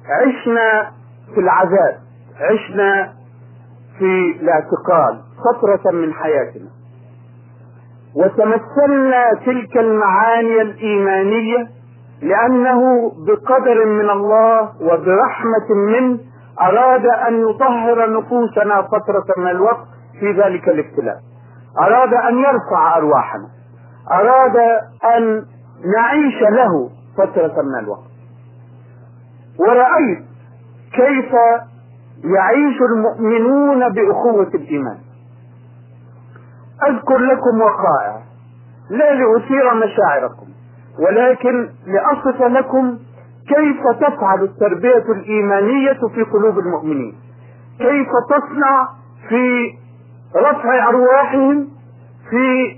عشنا 0.05 0.91
في 1.33 1.39
العذاب 1.39 1.99
عشنا 2.39 3.13
في 3.99 4.35
الاعتقال 4.41 5.21
فترة 5.43 5.91
من 5.91 6.13
حياتنا. 6.13 6.69
وتمثلنا 8.15 9.33
تلك 9.45 9.77
المعاني 9.77 10.61
الإيمانية 10.61 11.67
لأنه 12.21 13.11
بقدر 13.27 13.85
من 13.85 14.09
الله 14.09 14.61
وبرحمة 14.81 15.69
منه 15.75 16.19
أراد 16.61 17.05
أن 17.05 17.49
يطهر 17.49 18.17
نفوسنا 18.19 18.81
فترة 18.81 19.25
من 19.37 19.47
الوقت 19.47 19.87
في 20.19 20.31
ذلك 20.31 20.69
الابتلاء. 20.69 21.17
أراد 21.81 22.13
أن 22.13 22.37
يرفع 22.37 22.97
أرواحنا. 22.97 23.47
أراد 24.11 24.57
أن 25.17 25.45
نعيش 25.95 26.41
له 26.41 26.89
فترة 27.17 27.61
من 27.61 27.79
الوقت. 27.83 28.09
ورأيت 29.59 30.23
كيف 30.93 31.31
يعيش 32.23 32.77
المؤمنون 32.81 33.89
بأخوة 33.89 34.47
الإيمان. 34.55 34.97
أذكر 36.83 37.17
لكم 37.17 37.61
وقائع 37.61 38.21
لا 38.89 39.13
لأثير 39.13 39.73
مشاعركم 39.73 40.47
ولكن 40.99 41.69
لأصف 41.87 42.41
لكم 42.41 42.97
كيف 43.47 43.87
تفعل 44.01 44.43
التربية 44.43 45.11
الإيمانية 45.13 45.99
في 46.15 46.23
قلوب 46.23 46.59
المؤمنين. 46.59 47.15
كيف 47.79 48.07
تصنع 48.29 48.87
في 49.29 49.73
رفع 50.35 50.89
أرواحهم 50.89 51.67
في 52.29 52.77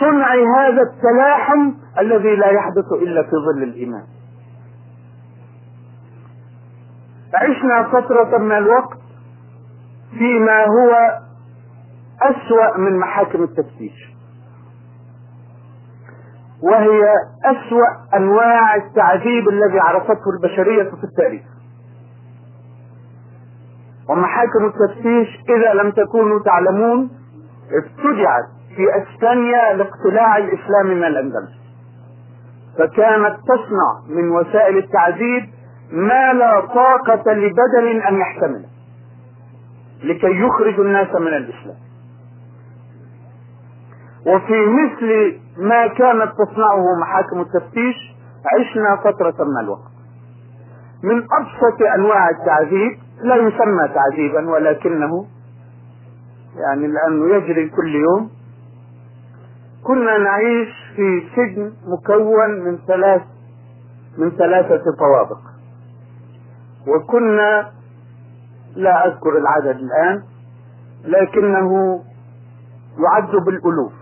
صنع 0.00 0.34
هذا 0.34 0.82
التلاحم 0.82 1.72
الذي 1.98 2.36
لا 2.36 2.46
يحدث 2.50 2.92
إلا 3.02 3.22
في 3.22 3.30
ظل 3.30 3.62
الإيمان. 3.62 4.04
عشنا 7.34 7.82
فترة 7.82 8.38
من 8.38 8.52
الوقت 8.52 8.98
فيما 10.18 10.64
هو 10.64 11.18
أسوأ 12.22 12.78
من 12.78 12.98
محاكم 12.98 13.42
التفتيش. 13.42 14.12
وهي 16.62 17.14
أسوأ 17.44 18.16
أنواع 18.16 18.74
التعذيب 18.76 19.48
الذي 19.48 19.80
عرفته 19.80 20.30
البشرية 20.36 20.82
في 20.82 21.04
التاريخ. 21.04 21.42
ومحاكم 24.08 24.64
التفتيش 24.64 25.28
إذا 25.48 25.74
لم 25.82 25.90
تكونوا 25.90 26.40
تعلمون 26.44 27.10
ابتدعت 27.82 28.44
في 28.76 28.82
اسبانيا 29.02 29.72
لاقتلاع 29.74 30.36
الإسلام 30.36 30.86
من 30.86 31.04
الأندلس. 31.04 31.62
فكانت 32.78 33.36
تصنع 33.36 34.16
من 34.16 34.30
وسائل 34.30 34.78
التعذيب 34.78 35.42
ما 35.92 36.32
لا 36.32 36.60
طاقة 36.60 37.32
لبدن 37.32 38.02
أن 38.08 38.20
يحتمله 38.20 38.68
لكي 40.04 40.40
يخرج 40.40 40.80
الناس 40.80 41.14
من 41.14 41.26
الإسلام. 41.26 41.76
وفي 44.26 44.66
مثل 44.66 45.38
ما 45.56 45.86
كانت 45.86 46.32
تصنعه 46.32 46.84
محاكم 47.00 47.40
التفتيش 47.40 47.96
عشنا 48.54 48.96
فترة 48.96 49.44
من 49.44 49.60
الوقت. 49.60 49.92
من 51.02 51.16
أبسط 51.18 51.82
أنواع 51.98 52.30
التعذيب 52.30 52.98
لا 53.22 53.36
يسمى 53.36 53.88
تعذيبا 53.94 54.50
ولكنه 54.50 55.26
يعني 56.56 56.86
لأنه 56.86 57.34
يجري 57.34 57.68
كل 57.68 57.94
يوم. 57.94 58.30
كنا 59.84 60.18
نعيش 60.18 60.68
في 60.96 61.22
سجن 61.36 61.72
مكون 61.86 62.50
من 62.64 62.78
ثلاث 62.86 63.22
من 64.18 64.30
ثلاثة 64.30 64.82
طوابق. 64.98 65.40
وكنا 66.88 67.70
لا 68.76 69.06
أذكر 69.06 69.38
العدد 69.38 69.80
الآن 69.80 70.22
لكنه 71.04 72.00
يعد 72.98 73.30
بالألوف. 73.46 73.92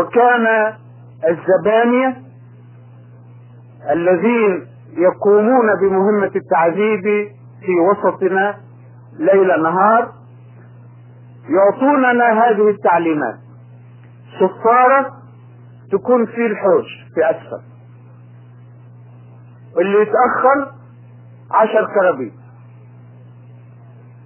وكان 0.00 0.74
الزبانية 1.28 2.16
الذين 3.90 4.66
يقومون 4.96 5.74
بمهمة 5.80 6.30
التعذيب 6.36 7.02
في 7.60 7.72
وسطنا 7.90 8.54
ليل 9.18 9.62
نهار 9.62 10.12
يعطوننا 11.48 12.32
هذه 12.44 12.70
التعليمات. 12.70 13.36
صفارة 14.40 15.12
تكون 15.92 16.26
في 16.26 16.46
الحوش 16.46 16.86
في 17.14 17.30
أسفل. 17.30 17.62
واللي 19.76 20.02
يتأخر 20.02 20.72
عشر 21.50 21.86
كرابيط 21.94 22.32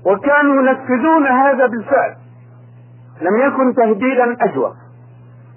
وكانوا 0.07 0.62
ينفذون 0.62 1.26
هذا 1.26 1.66
بالفعل. 1.66 2.16
لم 3.20 3.36
يكن 3.47 3.74
تهديدا 3.74 4.36
أجوى. 4.45 4.74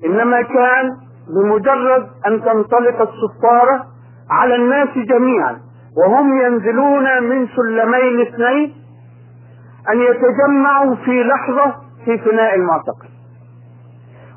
إنما 0.05 0.41
كان 0.41 0.89
بمجرد 1.35 2.07
أن 2.27 2.41
تنطلق 2.41 3.01
الصفارة 3.01 3.85
على 4.29 4.55
الناس 4.55 4.89
جميعا 4.97 5.57
وهم 5.97 6.41
ينزلون 6.41 7.23
من 7.23 7.47
سلمين 7.47 8.21
اثنين 8.21 8.75
أن 9.93 9.99
يتجمعوا 10.01 10.95
في 10.95 11.23
لحظة 11.23 11.75
في 12.05 12.17
فناء 12.17 12.55
المعتقل. 12.55 13.09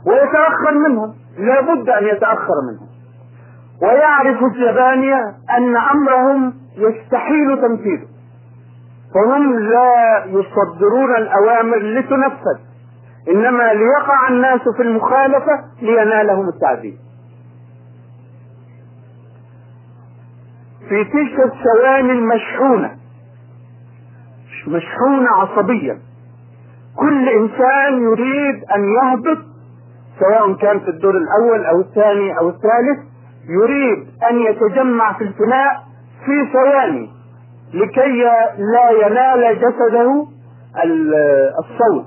ويتأخر 0.06 0.74
منهم 0.88 1.14
لا 1.38 1.60
بد 1.60 1.88
أن 1.88 2.04
يتأخر 2.04 2.54
منهم. 2.70 2.88
ويعرف 3.82 4.42
الزبانية 4.42 5.20
أن 5.56 5.76
أمرهم 5.76 6.54
يستحيل 6.76 7.60
تنفيذه 7.62 8.06
فهم 9.14 9.58
لا 9.58 10.24
يصدرون 10.26 11.16
الأوامر 11.16 11.76
لتنفذ. 11.76 12.58
إنما 13.29 13.72
ليقع 13.74 14.29
الناس 14.29 14.61
في 14.77 14.83
المخالفة 14.83 15.64
لينالهم 15.83 16.49
التعذيب. 16.49 16.97
في 20.89 21.05
تلك 21.05 21.41
الثواني 21.41 22.12
المشحونة 22.12 22.97
مشحونة 24.68 25.29
عصبيا 25.31 25.99
كل 26.97 27.29
إنسان 27.29 28.03
يريد 28.03 28.64
أن 28.74 28.85
يهبط 28.85 29.39
سواء 30.20 30.53
كان 30.55 30.81
في 30.81 30.89
الدور 30.89 31.16
الأول 31.16 31.64
أو 31.66 31.81
الثاني 31.81 32.39
أو 32.39 32.49
الثالث 32.49 32.99
يريد 33.49 34.09
أن 34.31 34.39
يتجمع 34.39 35.12
في 35.12 35.24
الفناء 35.24 35.83
في 36.27 36.53
ثواني 36.53 37.11
لكي 37.74 38.22
لا 38.59 38.91
ينال 39.07 39.59
جسده 39.59 40.27
الصوت. 41.59 42.07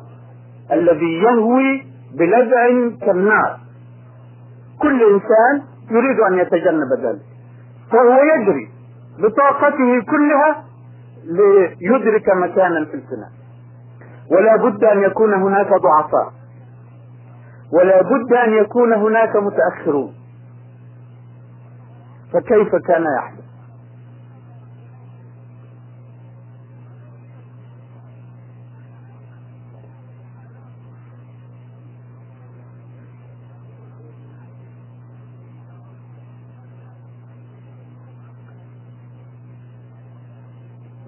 الذي 0.72 1.14
يهوي 1.24 1.86
بلدع 2.20 2.68
كالنار. 3.06 3.60
كل 4.82 5.04
إنسان 5.04 5.68
يريد 5.92 6.20
أن 6.20 6.38
يتجنب 6.38 7.06
ذلك. 7.06 7.22
فهو 7.92 8.18
يجري 8.24 8.70
بطاقته 9.20 10.02
كلها 10.12 10.64
ليدرك 11.26 12.30
مكانا 12.30 12.86
في 12.86 12.94
الفناء. 12.94 13.32
ولا 14.32 14.56
بد 14.56 14.84
أن 14.84 15.04
يكون 15.04 15.34
هناك 15.34 15.68
ضعفاء. 15.68 16.34
ولا 17.74 18.02
بد 18.02 18.34
أن 18.34 18.54
يكون 18.54 18.94
هناك 18.94 19.36
متأخرون. 19.36 20.14
فكيف 22.34 22.76
كان 22.76 23.04
يحدث؟ 23.18 23.49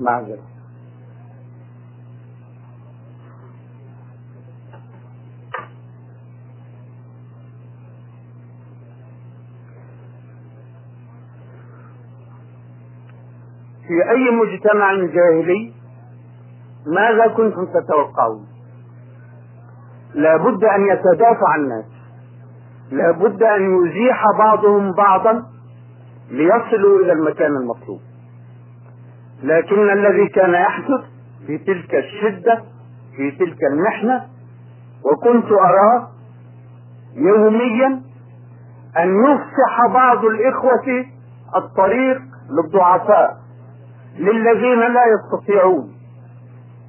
معذرة 0.02 0.52
في 13.88 14.10
أي 14.10 14.32
مجتمع 14.32 14.94
جاهلي 14.94 15.74
ماذا 16.86 17.28
كنتم 17.28 17.66
تتوقعون؟ 17.66 18.48
لا 20.14 20.38
بد 20.38 20.64
أن 20.64 20.88
يتدافع 20.88 21.56
الناس. 21.56 21.86
لا 22.92 23.12
بد 23.12 23.44
أن 23.44 23.86
يزيح 23.86 24.24
بعضهم 24.38 24.92
بعضا 24.92 25.44
ليصلوا 26.30 27.00
إلى 27.00 27.12
المكان 27.12 27.56
المطلوب. 27.56 28.00
لكن 29.44 29.90
الذي 29.90 30.28
كان 30.28 30.54
يحدث 30.54 31.02
في 31.48 31.58
تلك 31.58 31.96
الشدة 31.96 32.64
في 33.16 33.32
تلك 33.32 33.58
المحنة 33.74 34.26
وكنت 35.06 35.52
أراه 35.52 36.08
يوميا 37.16 38.02
أن 38.98 39.10
يفسح 39.26 39.88
بعض 39.94 40.26
الإخوة 40.26 41.06
الطريق 41.56 42.22
للضعفاء 42.50 43.38
للذين 44.18 44.80
لا 44.80 45.02
يستطيعون 45.14 45.94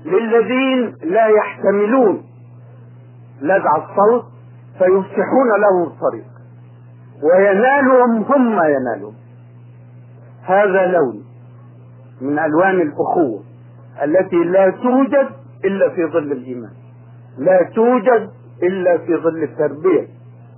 للذين 0.05 0.97
لا 1.03 1.27
يحتملون. 1.27 2.23
لدع 3.41 3.77
الصوت 3.77 4.25
فيفسحون 4.79 5.49
لهم 5.61 5.83
الطريق 5.83 6.25
وينالهم 7.23 8.23
هم 8.23 8.53
ينالهم. 8.53 9.15
هذا 10.45 10.87
لون. 10.87 11.22
من 12.21 12.39
ألوان 12.39 12.81
الأخوة 12.81 13.43
التي 14.05 14.37
لا 14.37 14.71
توجد 14.71 15.29
إلا 15.65 15.89
في 15.89 16.05
ظل 16.07 16.33
الإيمان. 16.33 16.73
لا 17.39 17.63
توجد 17.75 18.31
إلا 18.63 18.99
في 18.99 19.17
ظل 19.17 19.43
التربية 19.43 20.09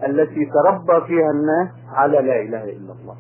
التي 0.09 0.45
تربى 0.45 1.07
فيها 1.07 1.31
الناس 1.31 1.69
على 1.93 2.17
لا 2.19 2.43
إله 2.43 2.65
إلا 2.65 2.93
الله. 2.93 3.17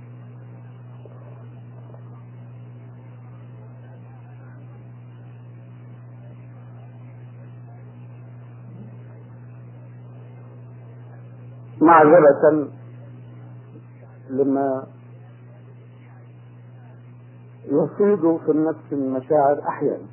معذرة 11.80 12.68
لما 14.30 14.86
يفيض 17.82 18.40
في 18.44 18.50
النفس 18.50 18.92
المشاعر 18.92 19.58
أحيانا. 19.68 20.06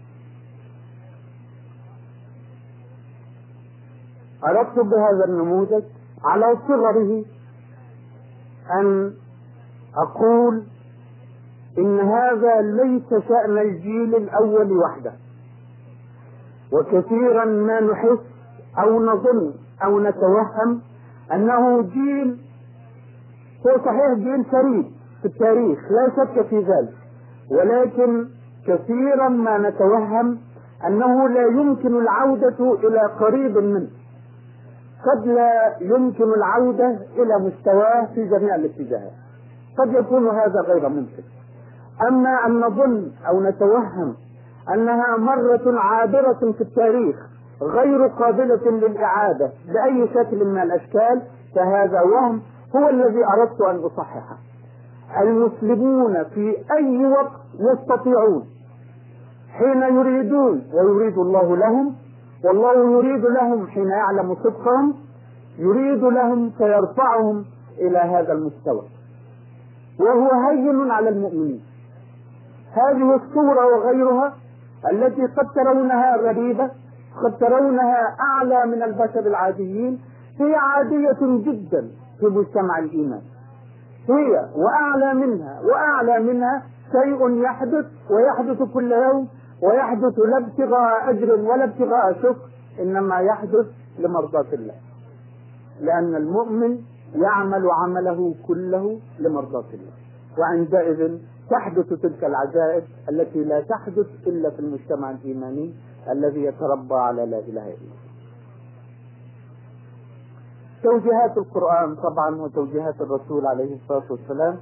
اردت 4.44 4.80
بهذا 4.80 5.26
النموذج 5.28 5.84
على 6.24 6.58
صغره 6.68 7.26
أن 8.80 9.14
أقول 9.98 10.64
إن 11.78 12.00
هذا 12.00 12.62
ليس 12.62 13.10
شأن 13.10 13.58
الجيل 13.58 14.16
الأول 14.16 14.72
وحده 14.72 15.14
وكثيرا 16.74 17.46
ما 17.46 17.80
نحس 17.80 18.20
أو 18.84 19.02
نظن 19.04 19.54
أو 19.84 20.00
نتوهم 20.00 20.82
أنه 21.34 21.82
جيل 21.82 22.38
هو 23.68 23.78
صحيح 23.86 24.14
جيل 24.16 24.44
فريد 24.44 24.92
في 25.22 25.26
التاريخ 25.28 25.80
لا 25.92 26.10
شك 26.16 26.48
في 26.48 26.60
ذلك. 26.60 27.01
ولكن 27.52 28.28
كثيرا 28.68 29.30
ما 29.30 29.58
نتوهم 29.58 30.38
أنه 30.88 31.28
لا 31.28 31.42
يمكن 31.48 31.98
العودة 32.02 32.76
إلى 32.88 33.00
قريب 33.20 33.58
منه. 33.58 33.88
قد 35.06 35.28
لا 35.28 35.76
يمكن 35.82 36.24
العودة 36.24 36.90
إلى 36.90 37.40
مستواه 37.40 38.06
في 38.16 38.26
جميع 38.26 38.56
الاتجاهات. 38.56 39.12
قد 39.80 39.94
يكون 39.94 40.28
هذا 40.28 40.62
غير 40.68 40.90
ممكن. 40.90 41.24
أما 42.10 42.46
أن 42.46 42.60
نظن 42.60 43.12
أو 43.28 43.42
نتوهم 43.42 44.16
أنها 44.74 45.18
مرة 45.18 45.80
عابرة 45.80 46.52
في 46.58 46.62
التاريخ 46.62 47.16
غير 47.62 48.08
قابلة 48.08 48.72
للإعادة 48.72 49.52
بأي 49.74 50.08
شكل 50.08 50.46
من 50.46 50.62
الأشكال 50.62 51.22
فهذا 51.56 52.02
وهم 52.02 52.42
هو 52.76 52.90
الذي 52.90 53.26
أردت 53.26 53.62
أن 53.62 53.76
أصححه. 53.76 54.38
المسلمون 55.22 56.24
في 56.24 56.56
أي 56.72 57.06
وقت 57.06 57.42
يستطيعون. 57.60 58.46
حين 59.52 59.82
يريدون 59.82 60.64
ويريد 60.74 61.18
الله 61.18 61.58
لهم 61.58 61.96
والله 62.46 62.92
يريد 62.92 63.26
لهم 63.26 63.68
حين 63.68 63.88
يعلم 63.88 64.36
صدقهم 64.36 64.94
يريد 65.58 66.04
لهم 66.04 66.50
فيرفعهم 66.50 67.46
إلى 67.78 67.98
هذا 67.98 68.34
المستوى. 68.34 68.82
وهو 70.00 70.30
هين 70.50 70.92
على 70.92 71.10
المؤمنين. 71.10 71.62
هذه 72.74 73.16
الصورة 73.16 73.66
وغيرها 73.66 74.34
التي 74.92 75.26
قد 75.26 75.48
ترونها 75.56 76.18
غريبة 76.18 76.70
قد 77.24 77.38
ترونها 77.40 78.16
أعلى 78.20 78.66
من 78.66 78.84
البشر 78.84 79.20
العاديين 79.20 80.00
هي 80.40 80.56
عادية 80.56 81.42
جدا 81.52 81.88
في 82.20 82.26
مجتمع 82.26 82.80
الإيمان. 82.80 83.22
هي 84.10 84.50
وأعلى 84.56 85.14
منها 85.14 85.62
وأعلى 85.62 86.20
منها 86.20 86.64
شيء 86.92 87.42
يحدث 87.44 87.86
ويحدث 88.10 88.64
كل 88.74 88.92
يوم 88.92 89.28
ويحدث 89.64 90.20
لا 90.20 90.38
ابتغاء 90.38 91.10
أجر 91.10 91.32
ولا 91.32 91.64
ابتغاء 91.64 92.14
شكر 92.14 92.50
إنما 92.80 93.20
يحدث 93.20 93.66
لمرضاة 94.00 94.54
الله. 94.54 94.76
لأن 95.82 96.16
المؤمن 96.16 96.80
يعمل 97.16 97.70
عمله 97.72 98.36
كله 98.48 99.00
لمرضاة 99.20 99.70
الله. 99.74 99.94
وعندئذ 100.40 101.18
تحدث 101.50 101.90
تلك 101.90 102.24
العجائب 102.24 102.84
التي 103.10 103.44
لا 103.44 103.62
تحدث 103.62 104.08
إلا 104.28 104.50
في 104.50 104.60
المجتمع 104.60 105.12
الإيماني 105.12 105.74
الذي 106.12 106.44
يتربى 106.44 106.96
على 106.96 107.26
لا 107.26 107.40
إله 107.40 107.68
إلا 107.68 107.92
الله. 107.92 108.11
توجيهات 110.84 111.38
القرآن 111.38 111.96
طبعا 111.96 112.36
وتوجيهات 112.36 113.02
الرسول 113.02 113.46
عليه 113.46 113.76
الصلاة 113.76 114.12
والسلام 114.12 114.58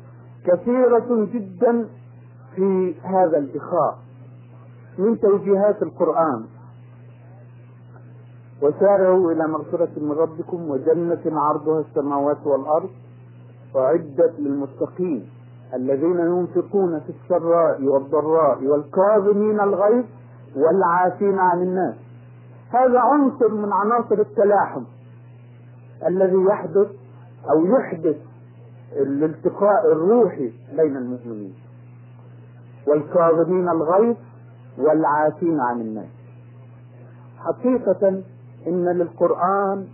كثيرة 0.46 1.26
جدا 1.34 1.88
في 2.56 2.96
هذا 3.04 3.38
الإخاء 3.38 3.98
من 4.98 5.20
توجيهات 5.20 5.84
القرآن. 5.84 6.46
وسارعوا 8.62 9.32
إلى 9.32 9.48
مغفرة 9.48 9.90
من 9.98 10.12
ربكم 10.12 10.70
وجنة 10.70 11.22
عرضها 11.26 11.80
السماوات 11.80 12.48
والأرض 12.48 12.90
أعدت 13.76 14.34
للمتقين 14.40 15.30
الذين 15.74 16.20
ينفقون 16.20 17.00
في 17.00 17.10
السراء 17.10 17.84
والضراء 17.84 18.64
والكاظمين 18.64 19.60
الغيظ 19.60 20.06
والعافين 20.56 21.40
عن 21.40 21.62
الناس. 21.62 21.96
هذا 22.70 23.00
عنصر 23.00 23.54
من 23.54 23.74
عناصر 23.74 24.20
التلاحم. 24.20 24.84
الذي 26.08 26.43
يحدث 26.50 26.88
أو 27.50 27.66
يحدث 27.66 28.16
الالتقاء 28.93 29.91
الروحي 29.91 30.52
بين 30.78 30.97
المؤمنين 30.97 31.54
والكاظمين 32.88 33.70
الغيظ 33.70 34.16
والعافين 34.78 35.60
عن 35.60 35.82
الناس. 35.82 36.10
حقيقة 37.38 38.24
إن 38.68 38.86
للقرآن 38.89 39.88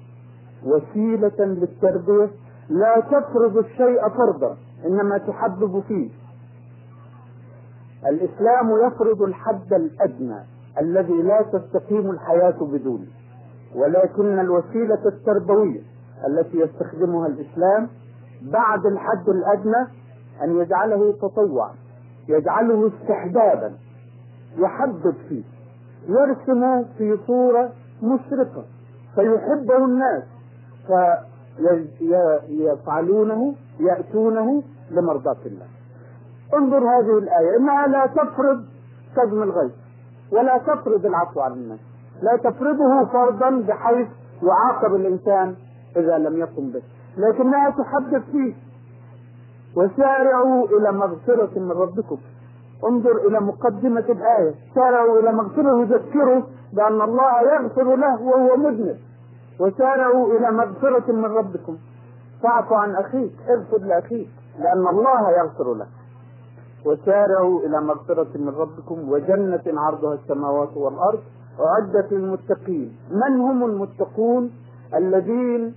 وسيلة 0.65 1.45
للتربية 1.45 2.29
لا 2.69 2.99
تفرض 2.99 3.57
الشيء 3.57 4.09
فرضا 4.09 4.57
إنما 4.85 5.17
تحبب 5.17 5.83
فيه. 5.87 6.09
الإسلام 8.09 8.69
يفرض 8.87 9.21
الحد 9.21 9.73
الأدنى 9.73 10.39
الذي 10.81 11.21
لا 11.21 11.41
تستقيم 11.41 12.09
الحياة 12.11 12.57
بدونه 12.61 13.07
ولكن 13.75 14.39
الوسيلة 14.39 15.05
التربوية 15.05 15.81
التي 16.27 16.57
يستخدمها 16.59 17.27
الإسلام 17.27 17.89
بعد 18.41 18.85
الحد 18.85 19.29
الأدنى 19.29 19.87
أن 20.43 20.57
يجعله 20.61 21.11
تطوعا 21.21 21.71
يجعله 22.29 22.87
استحبابا 22.87 23.73
يحبب 24.57 25.15
فيه 25.29 25.43
يرسم 26.07 26.83
في 26.97 27.17
صورة 27.27 27.69
مشرقة 28.03 28.65
فيحبه 29.15 29.85
الناس 29.85 30.23
فيفعلونه 32.47 33.55
يأتونه 33.79 34.63
لمرضاة 34.91 35.37
الله. 35.45 35.65
انظر 36.53 36.77
هذه 36.77 37.17
الآية 37.17 37.57
إنها 37.57 37.87
لا 37.87 38.05
تفرض 38.05 38.65
كظم 39.15 39.43
الغيظ 39.43 39.71
ولا 40.31 40.57
تفرض 40.57 41.05
العفو 41.05 41.39
عن 41.39 41.51
الناس 41.51 41.79
لا 42.21 42.37
تفرضه 42.37 43.05
فرضا 43.05 43.49
بحيث 43.49 44.07
يعاقب 44.43 44.95
الإنسان 44.95 45.55
إذا 45.97 46.17
لم 46.17 46.37
يقم 46.37 46.71
به. 46.71 46.81
لكنها 47.17 47.69
تحدث 47.69 48.31
فيه. 48.31 48.53
وسارعوا 49.77 50.67
إلى 50.67 50.91
مغفرة 50.91 51.59
من 51.59 51.71
ربكم. 51.71 52.17
انظر 52.89 53.27
إلى 53.27 53.39
مقدمة 53.39 54.05
الآية. 54.09 54.53
سارعوا 54.75 55.19
إلى 55.19 55.31
مغفرة. 55.31 55.81
يذكره 55.81 56.47
بأن 56.73 57.01
الله 57.01 57.41
يغفر 57.41 57.95
له 57.95 58.21
وهو 58.21 58.57
مذنب. 58.57 58.97
وسارعوا 59.59 60.37
إلى 60.37 60.51
مغفرة 60.51 61.11
من 61.11 61.25
ربكم. 61.25 61.77
فاعفوا 62.43 62.77
عن 62.77 62.95
أخيك. 62.95 63.31
اغفر 63.49 63.77
لأخيك. 63.77 64.29
لأن 64.59 64.87
الله 64.87 65.31
يغفر 65.31 65.73
له 65.73 65.87
وسارعوا 66.85 67.59
إلى 67.59 67.81
مغفرة 67.81 68.37
من 68.37 68.49
ربكم. 68.49 69.09
وجنة 69.09 69.81
عرضها 69.81 70.13
السماوات 70.13 70.77
والأرض. 70.77 71.19
أعدت 71.59 72.11
للمتقين. 72.11 72.97
من 73.11 73.39
هم 73.39 73.65
المتقون؟ 73.65 74.51
الذين 74.95 75.75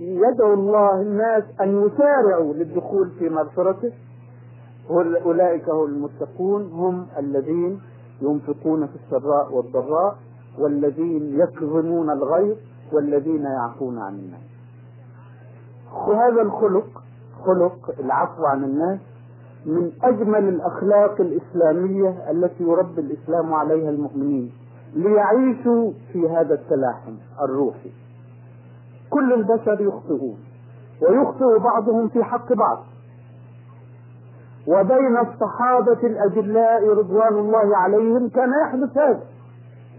يدعو 0.00 0.54
الله 0.54 1.00
الناس 1.02 1.44
أن 1.60 1.86
يسارعوا 1.86 2.54
للدخول 2.54 3.10
في 3.18 3.28
مغفرته. 3.28 3.92
أولئك 5.26 5.68
هم 5.68 5.84
المتقون 5.84 6.72
هم 6.72 7.06
الذين 7.18 7.80
ينفقون 8.22 8.86
في 8.86 8.96
السراء 8.96 9.52
والضراء 9.52 10.16
والذين 10.58 11.40
يكظمون 11.40 12.10
الغيظ 12.10 12.56
والذين 12.92 13.42
يعفون 13.42 13.98
عن 13.98 14.14
الناس. 14.14 14.40
وهذا 16.08 16.42
الخلق 16.42 16.86
خلق 17.44 17.94
العفو 18.00 18.44
عن 18.44 18.64
الناس 18.64 18.98
من 19.66 19.92
أجمل 20.02 20.48
الأخلاق 20.48 21.20
الإسلامية 21.20 22.30
التي 22.30 22.64
يربي 22.64 23.00
الإسلام 23.00 23.54
عليها 23.54 23.90
المؤمنين 23.90 24.52
ليعيشوا 24.94 25.92
في 26.12 26.28
هذا 26.28 26.54
التلاحم 26.54 27.14
الروحي. 27.42 27.90
كل 29.10 29.32
البشر 29.32 29.80
يخطئون. 29.80 30.38
ويخطئ 31.02 31.58
بعضهم 31.58 32.08
في 32.08 32.24
حق 32.24 32.52
بعض. 32.52 32.84
وبين 34.68 35.18
الصحابة 35.18 36.00
الأجلاء 36.02 36.88
رضوان 36.88 37.34
الله 37.34 37.76
عليهم 37.76 38.28
كان 38.28 38.50
يحدث 38.66 38.98
هذا. 38.98 39.22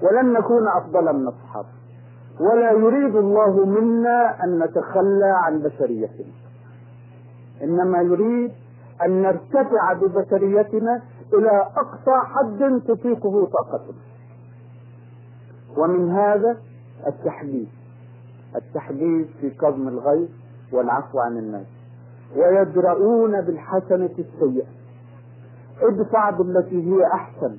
ولن 0.01 0.33
نكون 0.33 0.67
أفضل 0.67 1.13
من 1.13 1.27
الصحابة. 1.27 1.67
ولا 2.39 2.71
يريد 2.71 3.15
الله 3.15 3.65
منا 3.65 4.43
أن 4.43 4.59
نتخلى 4.59 5.33
عن 5.43 5.59
بشريتنا. 5.59 6.33
إنما 7.63 8.01
يريد 8.01 8.51
أن 9.05 9.21
نرتفع 9.21 9.93
ببشريتنا 9.93 11.01
إلى 11.33 11.65
أقصى 11.77 12.17
حد 12.25 12.81
تطيقه 12.87 13.45
طاقتنا. 13.45 14.01
ومن 15.77 16.11
هذا 16.11 16.57
التحديث. 17.07 17.80
التحديث 18.55 19.27
في 19.41 19.49
كظم 19.49 19.87
الغيظ 19.87 20.29
والعفو 20.73 21.19
عن 21.19 21.37
الناس. 21.37 21.65
ويدرؤون 22.35 23.41
بالحسنة 23.41 24.15
السيئة. 24.19 24.67
ادفع 25.81 26.29
بالتي 26.29 26.93
هي 26.93 27.05
أحسن 27.13 27.57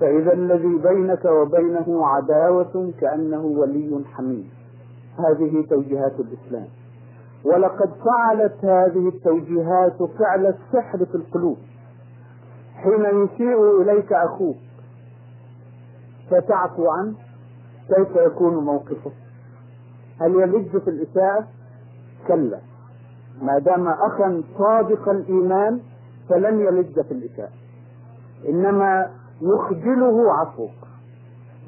فإذا 0.00 0.32
الذي 0.32 0.78
بينك 0.78 1.24
وبينه 1.24 2.06
عداوة 2.06 2.92
كأنه 3.00 3.40
ولي 3.40 4.04
حميم. 4.12 4.50
هذه 5.18 5.66
توجيهات 5.70 6.20
الإسلام. 6.20 6.66
ولقد 7.44 7.90
فعلت 8.04 8.64
هذه 8.64 9.08
التوجيهات 9.08 10.02
فعل 10.02 10.46
السحر 10.46 11.04
في 11.04 11.14
القلوب. 11.14 11.56
حين 12.74 13.04
يسيء 13.04 13.82
إليك 13.82 14.12
أخوك 14.12 14.56
فتعفو 16.30 16.88
عنه 16.88 17.14
كيف 17.88 18.16
يكون 18.16 18.64
موقفه؟ 18.64 19.10
هل 20.20 20.34
يلج 20.34 20.78
في 20.78 20.90
الإساءة؟ 20.90 21.46
كلا. 22.28 22.58
ما 23.42 23.58
دام 23.58 23.88
أخا 23.88 24.42
صادق 24.58 25.08
الإيمان 25.08 25.80
فلن 26.28 26.60
يلج 26.60 27.00
في 27.00 27.12
الإساءة. 27.12 27.52
إنما 28.48 29.10
يخجله 29.42 30.32
عفوك. 30.32 30.88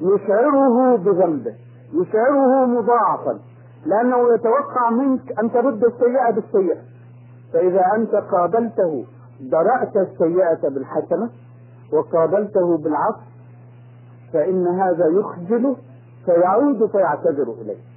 يشعره 0.00 0.96
بذنبه. 0.96 1.54
يشعره 1.92 2.66
مضاعفا. 2.66 3.38
لأنه 3.86 4.34
يتوقع 4.34 4.90
منك 4.90 5.38
أن 5.38 5.52
ترد 5.52 5.84
السيئة 5.84 6.30
بالسيئة. 6.30 6.80
فإذا 7.52 7.82
أنت 7.96 8.14
قابلته 8.14 9.04
درأت 9.40 9.96
السيئة 9.96 10.68
بالحسنة 10.68 11.30
وقابلته 11.92 12.78
بالعفو 12.78 13.20
فإن 14.32 14.66
هذا 14.66 15.06
يخجله 15.06 15.76
فيعود 16.24 16.86
فيعتذر 16.86 17.52
إليه 17.60 17.89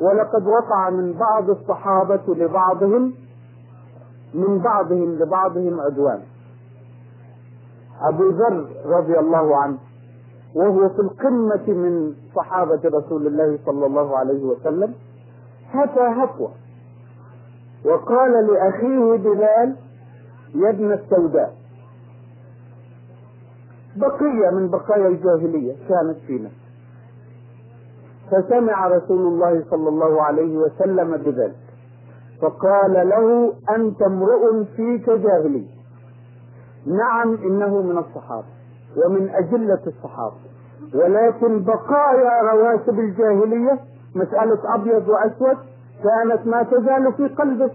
ولقد 0.00 0.46
وقع 0.46 0.90
من 0.90 1.12
بعض 1.12 1.50
الصحابة 1.50 2.34
لبعضهم 2.34 3.12
من 4.34 4.58
بعضهم 4.58 5.14
لبعضهم 5.14 5.80
عدوان. 5.80 6.20
أبو 8.08 8.28
ذر 8.28 8.68
رضي 8.86 9.18
الله 9.18 9.56
عنه 9.56 9.78
وهو 10.54 10.88
في 10.88 11.00
القمة 11.00 11.74
من 11.74 12.14
صحابة 12.36 12.80
رسول 12.84 13.26
الله 13.26 13.58
صلى 13.66 13.86
الله 13.86 14.16
عليه 14.18 14.44
وسلم 14.44 14.94
هفى 15.70 16.00
هفوة. 16.00 16.50
وقال 17.84 18.46
لأخيه 18.46 19.16
بلال 19.16 19.76
يا 20.54 20.70
ابن 20.70 20.92
السوداء 20.92 21.54
بقية 23.96 24.50
من 24.52 24.70
بقايا 24.70 25.08
الجاهلية 25.08 25.74
كانت 25.88 26.16
فينا. 26.26 26.50
فسمع 28.30 28.86
رسول 28.88 29.26
الله 29.26 29.64
صلى 29.70 29.88
الله 29.88 30.22
عليه 30.22 30.58
وسلم 30.58 31.16
بذلك. 31.16 31.56
فقال 32.42 33.08
له 33.08 33.52
أنت 33.76 34.02
امرؤ 34.02 34.64
فيك 34.76 35.10
جاهلي 35.10 35.66
نعم 36.86 37.34
إنه 37.34 37.82
من 37.82 37.98
الصحابة 37.98 38.46
ومن 39.04 39.30
أجلة 39.30 39.80
الصحابة. 39.86 40.36
ولكن 40.94 41.64
بقايا 41.64 42.52
رواسب 42.52 42.98
الجاهلية 42.98 43.78
مسألة 44.14 44.74
أبيض 44.74 45.08
وأسود 45.08 45.56
كانت 46.04 46.46
ما 46.46 46.62
تزال 46.62 47.12
في 47.16 47.28
قلبه 47.34 47.70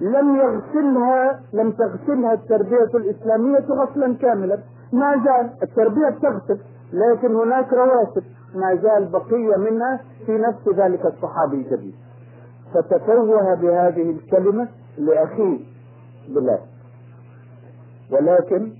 لم 0.00 0.36
يغسلها 0.36 1.40
لم 1.52 1.70
تغسلها 1.70 2.32
التربية 2.32 2.90
الإسلامية 2.94 3.66
غسلا 3.70 4.14
كاملا. 4.14 4.58
ما 4.92 5.24
زال 5.24 5.50
التربية 5.62 6.08
تغسل. 6.22 6.58
لكن 6.92 7.34
هناك 7.34 7.72
رواسب. 7.72 8.22
ما 8.54 8.74
زال 8.74 9.08
بقية 9.08 9.56
منها 9.56 10.00
في 10.26 10.38
نفس 10.38 10.68
ذلك 10.68 11.06
الصحابي 11.06 11.56
الجديد. 11.56 11.94
فتتوه 12.74 13.54
بهذه 13.54 14.10
الكلمة 14.10 14.68
لأخيه 14.98 15.58
بلال 16.28 16.60
ولكن 18.12 18.72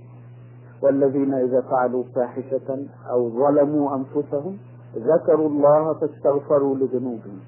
والذين 0.83 1.33
إذا 1.33 1.61
فعلوا 1.61 2.03
فاحشة 2.15 2.85
أو 3.09 3.29
ظلموا 3.29 3.95
أنفسهم 3.95 4.57
ذكروا 4.95 5.49
الله 5.49 5.93
فاستغفروا 5.93 6.75
لذنوبهم. 6.75 7.39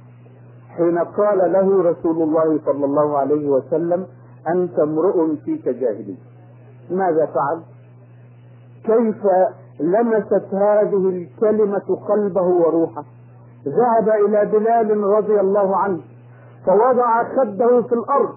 حين 0.69 0.97
قال 0.97 1.51
له 1.51 1.83
رسول 1.83 2.21
الله 2.21 2.59
صلى 2.65 2.85
الله 2.85 3.17
عليه 3.17 3.49
وسلم 3.49 4.07
أنت 4.47 4.79
امرؤ 4.79 5.35
فيك 5.45 5.69
جاهلي 5.69 6.17
ماذا 6.91 7.25
فعل؟ 7.25 7.61
كيف 8.83 9.23
لمست 9.79 10.53
هذه 10.53 11.09
الكلمة 11.09 11.99
قلبه 12.09 12.41
وروحه. 12.41 13.03
ذهب 13.65 14.09
إلى 14.09 14.45
بلال 14.45 15.03
رضي 15.03 15.39
الله 15.39 15.77
عنه 15.77 15.99
فوضع 16.65 17.23
خده 17.23 17.81
في 17.81 17.93
الأرض 17.93 18.33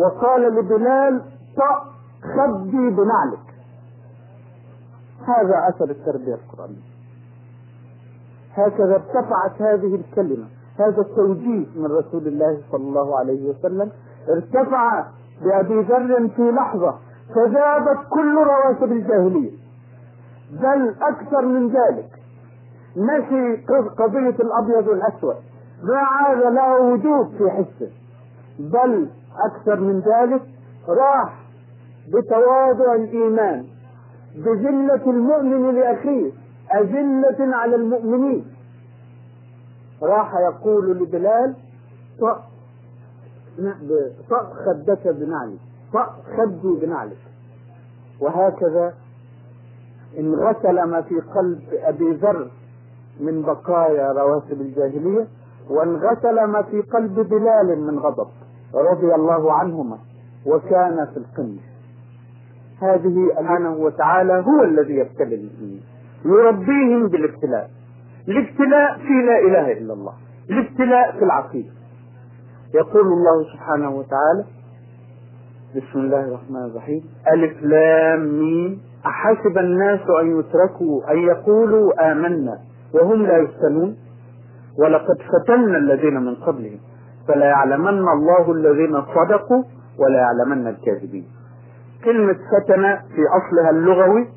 وقال 0.00 0.42
لبلال 0.42 1.22
طأ 1.56 1.84
خدي 2.22 2.90
بنعلك. 2.90 3.44
هذا 5.26 5.68
أثر 5.68 5.90
التربية 5.90 6.34
القرآنية. 6.34 6.94
هكذا 8.54 8.94
ارتفعت 8.94 9.62
هذه 9.62 9.94
الكلمة 9.94 10.46
هذا 10.78 11.00
التوجيه 11.00 11.66
من 11.76 11.86
رسول 11.86 12.26
الله 12.26 12.60
صلى 12.72 12.82
الله 12.82 13.18
عليه 13.18 13.50
وسلم 13.50 13.90
ارتفع 14.28 15.04
بأبي 15.44 15.80
ذر 15.80 16.28
في 16.36 16.50
لحظة 16.50 16.94
فذابت 17.34 17.98
كل 18.10 18.34
رواتب 18.36 18.92
الجاهلية. 18.92 19.63
بل 20.60 20.94
أكثر 21.02 21.42
من 21.46 21.68
ذلك. 21.68 22.10
نسي 22.96 23.64
قضية 23.98 24.36
الأبيض 24.40 24.88
والأسود. 24.88 25.36
ما 25.82 25.98
عاد 25.98 26.38
له 26.54 26.80
وجود 26.80 27.36
في 27.38 27.50
حسه. 27.50 27.90
بل 28.58 29.08
أكثر 29.50 29.80
من 29.80 30.00
ذلك 30.00 30.42
راح 30.88 31.44
بتواضع 32.08 32.94
الإيمان 32.94 33.64
بذلة 34.36 35.10
المؤمن 35.10 35.74
لأخيه 35.74 36.32
أذلة 36.74 37.56
على 37.56 37.76
المؤمنين. 37.76 38.46
راح 40.02 40.34
يقول 40.34 40.98
لبلال 40.98 41.54
طأ 42.20 42.42
طأ 44.30 44.52
خدك 44.66 45.08
بنعلك 45.08 45.58
طأ 45.92 46.06
خدي 46.36 46.86
بنعلك. 46.86 47.16
وهكذا 48.20 48.94
انغسل 50.18 50.82
ما 50.82 51.02
في 51.02 51.14
قلب 51.20 51.60
أبي 51.84 52.12
ذر 52.12 52.50
من 53.20 53.42
بقايا 53.42 54.12
رواسب 54.12 54.60
الجاهلية 54.60 55.26
وانغسل 55.70 56.44
ما 56.44 56.62
في 56.62 56.80
قلب 56.80 57.14
بلال 57.14 57.86
من 57.86 57.98
غضب 57.98 58.28
رضي 58.74 59.14
الله 59.14 59.52
عنهما 59.52 59.98
وكان 60.46 61.06
في 61.06 61.16
القمة. 61.16 61.60
هذه 62.82 63.28
سبحانه 63.38 63.76
وتعالى 63.76 64.32
هو 64.32 64.62
الذي 64.64 64.94
يبتلي 64.94 65.34
المؤمنين 65.34 65.82
يربيهم 66.24 67.08
بالابتلاء. 67.08 67.70
الابتلاء 68.28 68.98
في 68.98 69.12
لا 69.26 69.38
إله 69.38 69.72
إلا 69.72 69.92
الله. 69.92 70.12
الابتلاء 70.50 71.12
في 71.18 71.24
العقيدة. 71.24 71.70
يقول 72.74 73.06
الله 73.06 73.52
سبحانه 73.52 73.90
وتعالى 73.90 74.44
بسم 75.76 75.98
الله 75.98 76.20
الرحمن 76.20 76.64
الرحيم 76.64 77.02
ألف 77.32 77.62
لام 77.62 78.20
ميم. 78.38 78.80
أحسب 79.06 79.58
الناس 79.58 80.00
أن 80.20 80.38
يتركوا 80.40 81.12
أن 81.12 81.18
يقولوا 81.18 82.12
آمنا 82.12 82.58
وهم 82.94 83.22
لا 83.22 83.38
يفتنون 83.38 83.96
ولقد 84.78 85.16
فتنا 85.32 85.78
الذين 85.78 86.14
من 86.22 86.34
قبلهم 86.34 86.78
فلا 87.28 87.46
يعلمن 87.46 88.08
الله 88.08 88.52
الذين 88.52 89.02
صدقوا 89.02 89.62
ولا 89.98 90.18
يعلمن 90.18 90.66
الكاذبين. 90.66 91.26
كلمة 92.04 92.32
فتن 92.34 92.82
في 92.96 93.22
أصلها 93.38 93.70
اللغوي 93.70 94.28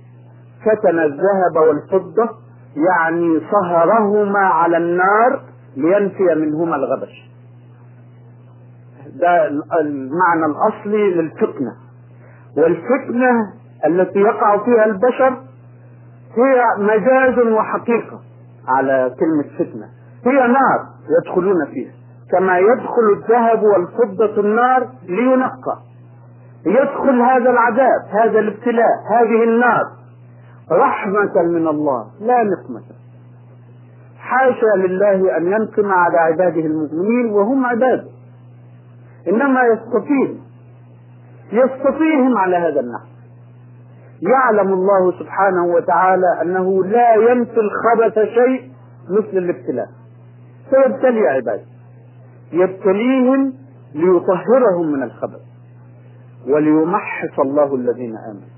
فتن 0.65 0.99
الذهب 0.99 1.55
والفضة 1.67 2.29
يعني 2.75 3.41
صهرهما 3.51 4.39
على 4.39 4.77
النار 4.77 5.41
لينفي 5.77 6.35
منهما 6.35 6.75
الغبش. 6.75 7.31
ده 9.19 9.47
المعنى 9.81 10.45
الأصلي 10.45 11.13
للفتنة 11.13 11.71
والفتنة 12.57 13.53
التي 13.85 14.19
يقع 14.19 14.57
فيها 14.65 14.85
البشر 14.85 15.37
هي 16.35 16.63
مجاز 16.77 17.39
وحقيقة 17.47 18.19
على 18.67 19.15
كلمة 19.19 19.57
فتنة. 19.57 19.87
هي 20.25 20.47
نار 20.47 20.85
يدخلون 21.19 21.65
فيها. 21.65 21.91
كما 22.31 22.57
يدخل 22.59 23.13
الذهب 23.17 23.63
والفضة 23.63 24.41
النار 24.41 24.89
لينقى. 25.07 25.77
يدخل 26.65 27.21
هذا 27.21 27.49
العذاب 27.49 28.01
هذا 28.09 28.39
الابتلاء 28.39 28.95
هذه 29.09 29.43
النار. 29.43 29.83
رحمة 30.71 31.43
من 31.43 31.67
الله 31.67 32.07
لا 32.21 32.43
نقمة. 32.43 32.81
حاشا 34.19 34.87
لله 34.87 35.37
أن 35.37 35.47
ينقم 35.47 35.91
على 35.91 36.17
عباده 36.17 36.61
المؤمنين 36.61 37.31
وهم 37.31 37.65
عباده 37.65 38.09
إنما 39.27 39.61
يستطيع 39.63 40.29
يستطيعهم 41.51 42.37
على 42.37 42.55
هذا 42.55 42.79
النحو. 42.79 43.16
يعلم 44.21 44.73
الله 44.73 45.19
سبحانه 45.19 45.65
وتعالى 45.65 46.41
أنه 46.41 46.83
لا 46.85 47.15
ينفي 47.15 47.59
الخبث 47.59 48.19
شيء 48.19 48.71
مثل 49.09 49.37
الابتلاء. 49.37 49.87
فيبتلي 50.69 51.27
عباده 51.27 51.65
يبتليهم 52.53 53.53
ليطهرهم 53.95 54.91
من 54.91 55.03
الخبث. 55.03 55.41
وليمحص 56.47 57.39
الله 57.39 57.75
الذين 57.75 58.15
آمنوا. 58.17 58.49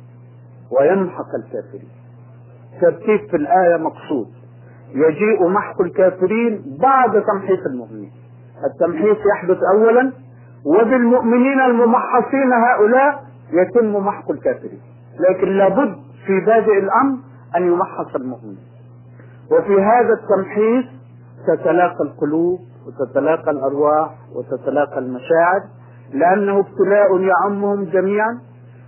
ويمحق 0.79 1.35
الكافرين. 1.35 1.89
ترتيب 2.81 3.29
في 3.29 3.35
الآية 3.35 3.77
مقصود. 3.77 4.27
يجيء 4.93 5.47
محق 5.47 5.81
الكافرين 5.81 6.77
بعد 6.81 7.23
تمحيص 7.23 7.59
المؤمنين. 7.65 8.11
التمحيص 8.65 9.17
يحدث 9.35 9.57
اولا 9.73 10.11
وبالمؤمنين 10.65 11.61
الممحصين 11.61 12.53
هؤلاء 12.53 13.23
يتم 13.53 13.95
محق 13.95 14.31
الكافرين. 14.31 14.81
لكن 15.29 15.47
لابد 15.47 15.95
في 16.25 16.39
بادئ 16.45 16.79
الأمر 16.79 17.17
أن 17.57 17.63
يمحص 17.67 18.15
المؤمنين 18.15 18.67
وفي 19.51 19.81
هذا 19.81 20.13
التمحيص 20.13 20.85
تتلاقى 21.47 22.03
القلوب 22.03 22.59
وتتلاقى 22.87 23.51
الأرواح 23.51 24.09
وتتلاقى 24.35 24.99
المشاعر 24.99 25.61
لأنه 26.13 26.59
ابتلاء 26.59 27.19
يعمهم 27.21 27.83
جميعا 27.83 28.39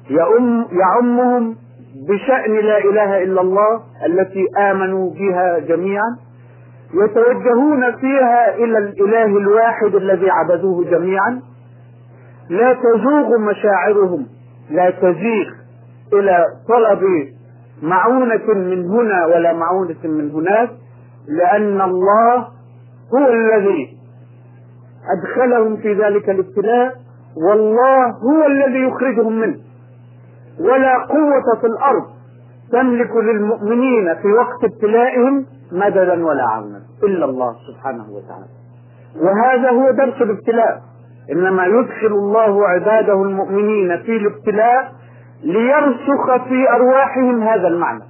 يعم 0.09 0.65
يعمهم 0.71 1.55
بشأن 2.09 2.51
لا 2.55 2.77
إله 2.77 3.23
إلا 3.23 3.41
الله 3.41 3.81
التي 4.05 4.45
آمنوا 4.71 5.11
بها 5.13 5.59
جميعا 5.59 6.17
يتوجهون 6.93 7.95
فيها 7.99 8.55
إلى 8.55 8.77
الإله 8.77 9.25
الواحد 9.25 9.95
الذي 9.95 10.29
عبدوه 10.29 10.83
جميعا. 10.85 11.41
لا 12.49 12.73
تزوغ 12.73 13.37
مشاعرهم 13.37 14.27
لا 14.69 14.89
تزيغ 14.89 15.60
إلى 16.13 16.45
طلب 16.69 17.01
معونة 17.81 18.53
من 18.53 18.85
هنا 18.89 19.25
ولا 19.25 19.53
معونة 19.53 20.03
من 20.03 20.31
هناك 20.31 20.69
لأن 21.27 21.81
الله 21.81 22.37
هو 23.13 23.27
الذي 23.27 23.97
أدخلهم 25.17 25.77
في 25.77 25.93
ذلك 25.93 26.29
الابتلاء 26.29 26.95
والله 27.47 28.05
هو 28.07 28.45
الذي 28.47 28.79
يخرجهم 28.87 29.39
منه. 29.39 29.57
ولا 30.59 30.97
قوة 30.97 31.59
في 31.61 31.67
الأرض 31.67 32.05
تملك 32.71 33.15
للمؤمنين 33.15 34.15
في 34.15 34.27
وقت 34.27 34.63
ابتلائهم 34.63 35.45
مددا 35.71 36.25
ولا 36.25 36.43
عونا 36.43 36.81
إلا 37.03 37.25
الله 37.25 37.55
سبحانه 37.73 38.05
وتعالى. 38.09 38.45
وهذا 39.21 39.69
هو 39.71 39.91
درس 39.91 40.21
الابتلاء. 40.21 40.81
إنما 41.31 41.65
يدخل 41.65 42.07
الله 42.07 42.67
عباده 42.67 43.13
المؤمنين 43.21 43.97
في 44.03 44.17
الابتلاء 44.17 44.91
ليرسخ 45.43 46.43
في 46.47 46.69
أرواحهم 46.69 47.43
هذا 47.43 47.67
المعنى. 47.67 48.03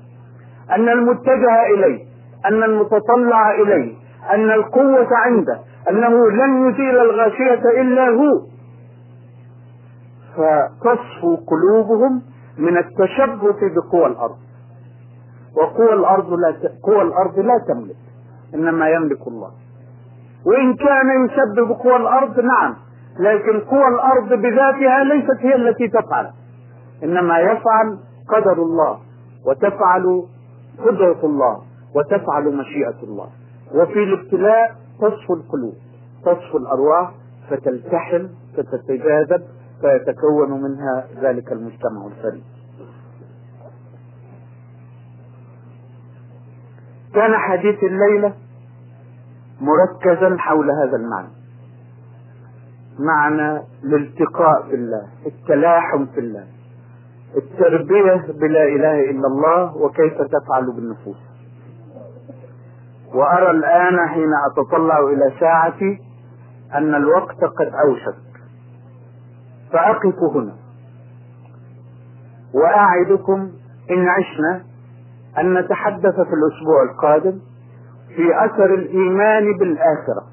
أن 0.72 0.90
المتجه 0.90 1.66
إليه 1.76 2.06
أن 2.46 2.64
المتطلع 2.64 3.52
إليه 3.62 3.94
أن 4.34 4.52
القوة 4.52 5.08
عنده 5.12 5.60
أنه 5.90 6.30
لن 6.32 6.70
يزيل 6.70 7.00
الغاشية 7.00 7.82
إلا 7.82 8.10
هو. 8.10 8.42
فتصفو 10.38 11.36
قلوبهم 11.36 12.22
من 12.58 12.78
التشبث 12.78 13.60
بقوى 13.76 14.06
الأرض. 14.08 14.38
وقوى 15.58 15.94
الأرض 15.94 16.34
لا 16.34 16.52
ت... 16.52 16.72
قوى 16.84 17.02
الأرض 17.02 17.40
لا 17.40 17.54
تملك 17.68 17.96
إنما 18.56 18.90
يملك 18.90 19.28
الله. 19.28 19.52
وإن 20.46 20.76
كان 20.76 21.26
يسبب 21.26 21.72
قوى 21.72 21.96
الأرض 21.96 22.40
نعم 22.40 22.76
لكن 23.20 23.60
قوى 23.60 23.88
الأرض 23.88 24.34
بذاتها 24.34 25.04
ليست 25.04 25.38
هي 25.40 25.56
التي 25.56 25.88
تفعل. 25.88 26.32
إنما 27.04 27.40
يفعل 27.40 28.00
قدر 28.28 28.64
الله 28.64 29.00
وتفعل 29.46 30.26
قدرة 30.80 31.20
الله 31.26 31.62
وتفعل 31.96 32.58
مشيئة 32.58 33.04
الله. 33.04 33.30
وفي 33.74 34.04
الابتلاء 34.04 34.76
تصفو 35.00 35.34
القلوب 35.34 35.74
تصفو 36.26 36.58
الأرواح 36.58 37.12
فتلتحم 37.50 38.28
فتتجاذب 38.58 39.44
فيتكون 39.82 40.52
منها 40.52 41.08
ذلك 41.22 41.52
المجتمع 41.52 42.06
الفريد. 42.06 42.44
كان 47.14 47.36
حديث 47.36 47.84
الليلة 47.84 48.34
مركزا 49.62 50.38
حول 50.38 50.72
هذا 50.72 50.96
المعنى. 50.98 51.28
معنى 53.00 53.64
الالتقاء 53.84 54.64
في 54.64 54.76
الله 54.76 55.08
التلاحم 55.26 56.06
في 56.06 56.20
الله. 56.20 56.48
التربية 57.38 58.26
بلا 58.40 58.64
إله 58.64 59.10
إلا 59.12 59.28
الله 59.28 59.78
وكيف 59.78 60.14
تفعل 60.14 60.72
بالنفوس. 60.76 61.18
وأرى 63.14 63.52
الآن 63.52 64.08
حين 64.10 64.30
أتطلع 64.52 65.00
إلى 65.00 65.34
ساعتي 65.40 66.00
أن 66.76 66.96
الوقت 66.96 67.44
قد 67.44 67.72
أوشك. 67.88 68.16
فأقف 69.74 70.16
هنا. 70.36 70.56
وأعدكم 72.54 73.52
إن 73.92 74.08
عشنا 74.08 74.64
أن 75.40 75.54
نتحدث 75.54 76.16
في 76.16 76.34
الأسبوع 76.34 76.84
القادم 76.92 77.40
في 78.16 78.46
أثر 78.46 78.74
الإيمان 78.74 79.58
بالآخرة. 79.58 80.24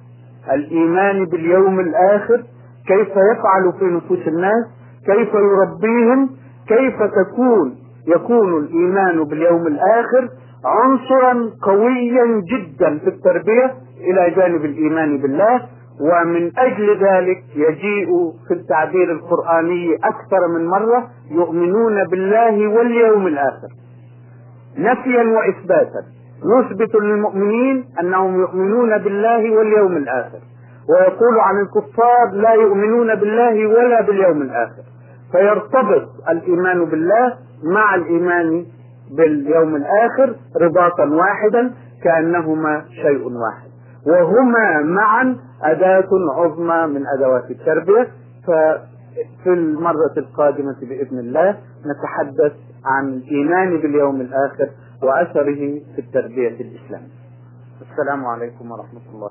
الإيمان 0.53 1.25
باليوم 1.25 1.81
الآخر 1.81 2.45
كيف 2.87 3.09
يفعل 3.09 3.73
في 3.79 3.85
نفوس 3.85 4.29
الناس 4.29 4.67
كيف 5.07 5.35
يربيهم 5.35 6.31
كيف 6.69 6.95
تكون 7.03 7.75
يكون 8.07 8.59
الإيمان 8.65 9.25
باليوم 9.25 9.67
الآخر 9.67 10.29
عنصرا 10.65 11.51
قويا 11.63 12.43
جدا 12.53 12.99
في 12.99 13.09
التربية 13.09 13.75
إلى 14.01 14.31
جانب 14.31 14.65
الإيمان 14.65 15.19
بالله 15.19 15.63
ومن 16.01 16.59
أجل 16.59 17.05
ذلك 17.05 17.43
يجيء 17.55 18.09
في 18.49 18.55
التعبير 18.55 19.13
القرآني 19.13 19.95
أكثر 19.95 20.49
من 20.55 20.67
مرة 20.67 21.11
يؤمنون 21.31 22.05
بالله 22.05 22.69
واليوم 22.69 23.27
الآخر. 23.27 23.69
نفيا 24.79 25.23
واثباتا 25.23 26.03
نثبت 26.45 26.95
للمؤمنين 26.95 27.85
أنهم 28.01 28.41
يؤمنون 28.41 28.99
بالله 28.99 29.51
واليوم 29.57 29.97
الآخر 29.97 30.39
ويقول 30.91 31.41
عن 31.41 31.55
الكفار 31.61 32.31
لا 32.33 32.53
يؤمنون 32.53 33.15
بالله 33.15 33.67
ولا 33.67 34.03
باليوم 34.03 34.43
الآخر. 34.43 34.83
فيرتبط 35.33 36.09
الإيمان 36.31 36.85
بالله 36.85 37.39
مع 37.65 37.95
الإيمان 37.95 38.67
باليوم 39.17 39.77
الآخر 39.77 40.37
رباطا 40.57 41.05
واحدا 41.05 41.75
كأنهما 42.05 42.85
شيء 43.03 43.25
واحد. 43.25 43.69
وهما 44.07 44.83
معا 44.83 45.37
أداة 45.63 46.09
عظمى 46.37 46.87
من 46.95 47.07
أدوات 47.07 47.51
التربية. 47.51 48.09
ففي 48.47 49.47
المرة 49.47 50.15
القادمة 50.17 50.77
بإذن 50.81 51.19
الله 51.19 51.59
نتحدث 51.87 52.53
عن 52.85 53.09
الإيمان 53.09 53.81
باليوم 53.81 54.21
الآخر 54.21 54.69
وأثره 55.03 55.81
في 55.95 55.99
التربية 55.99 56.49
الإسلامية. 56.61 57.19
السلام 57.91 58.27
عليكم 58.27 58.71
ورحمة 58.71 59.01
الله. 59.15 59.31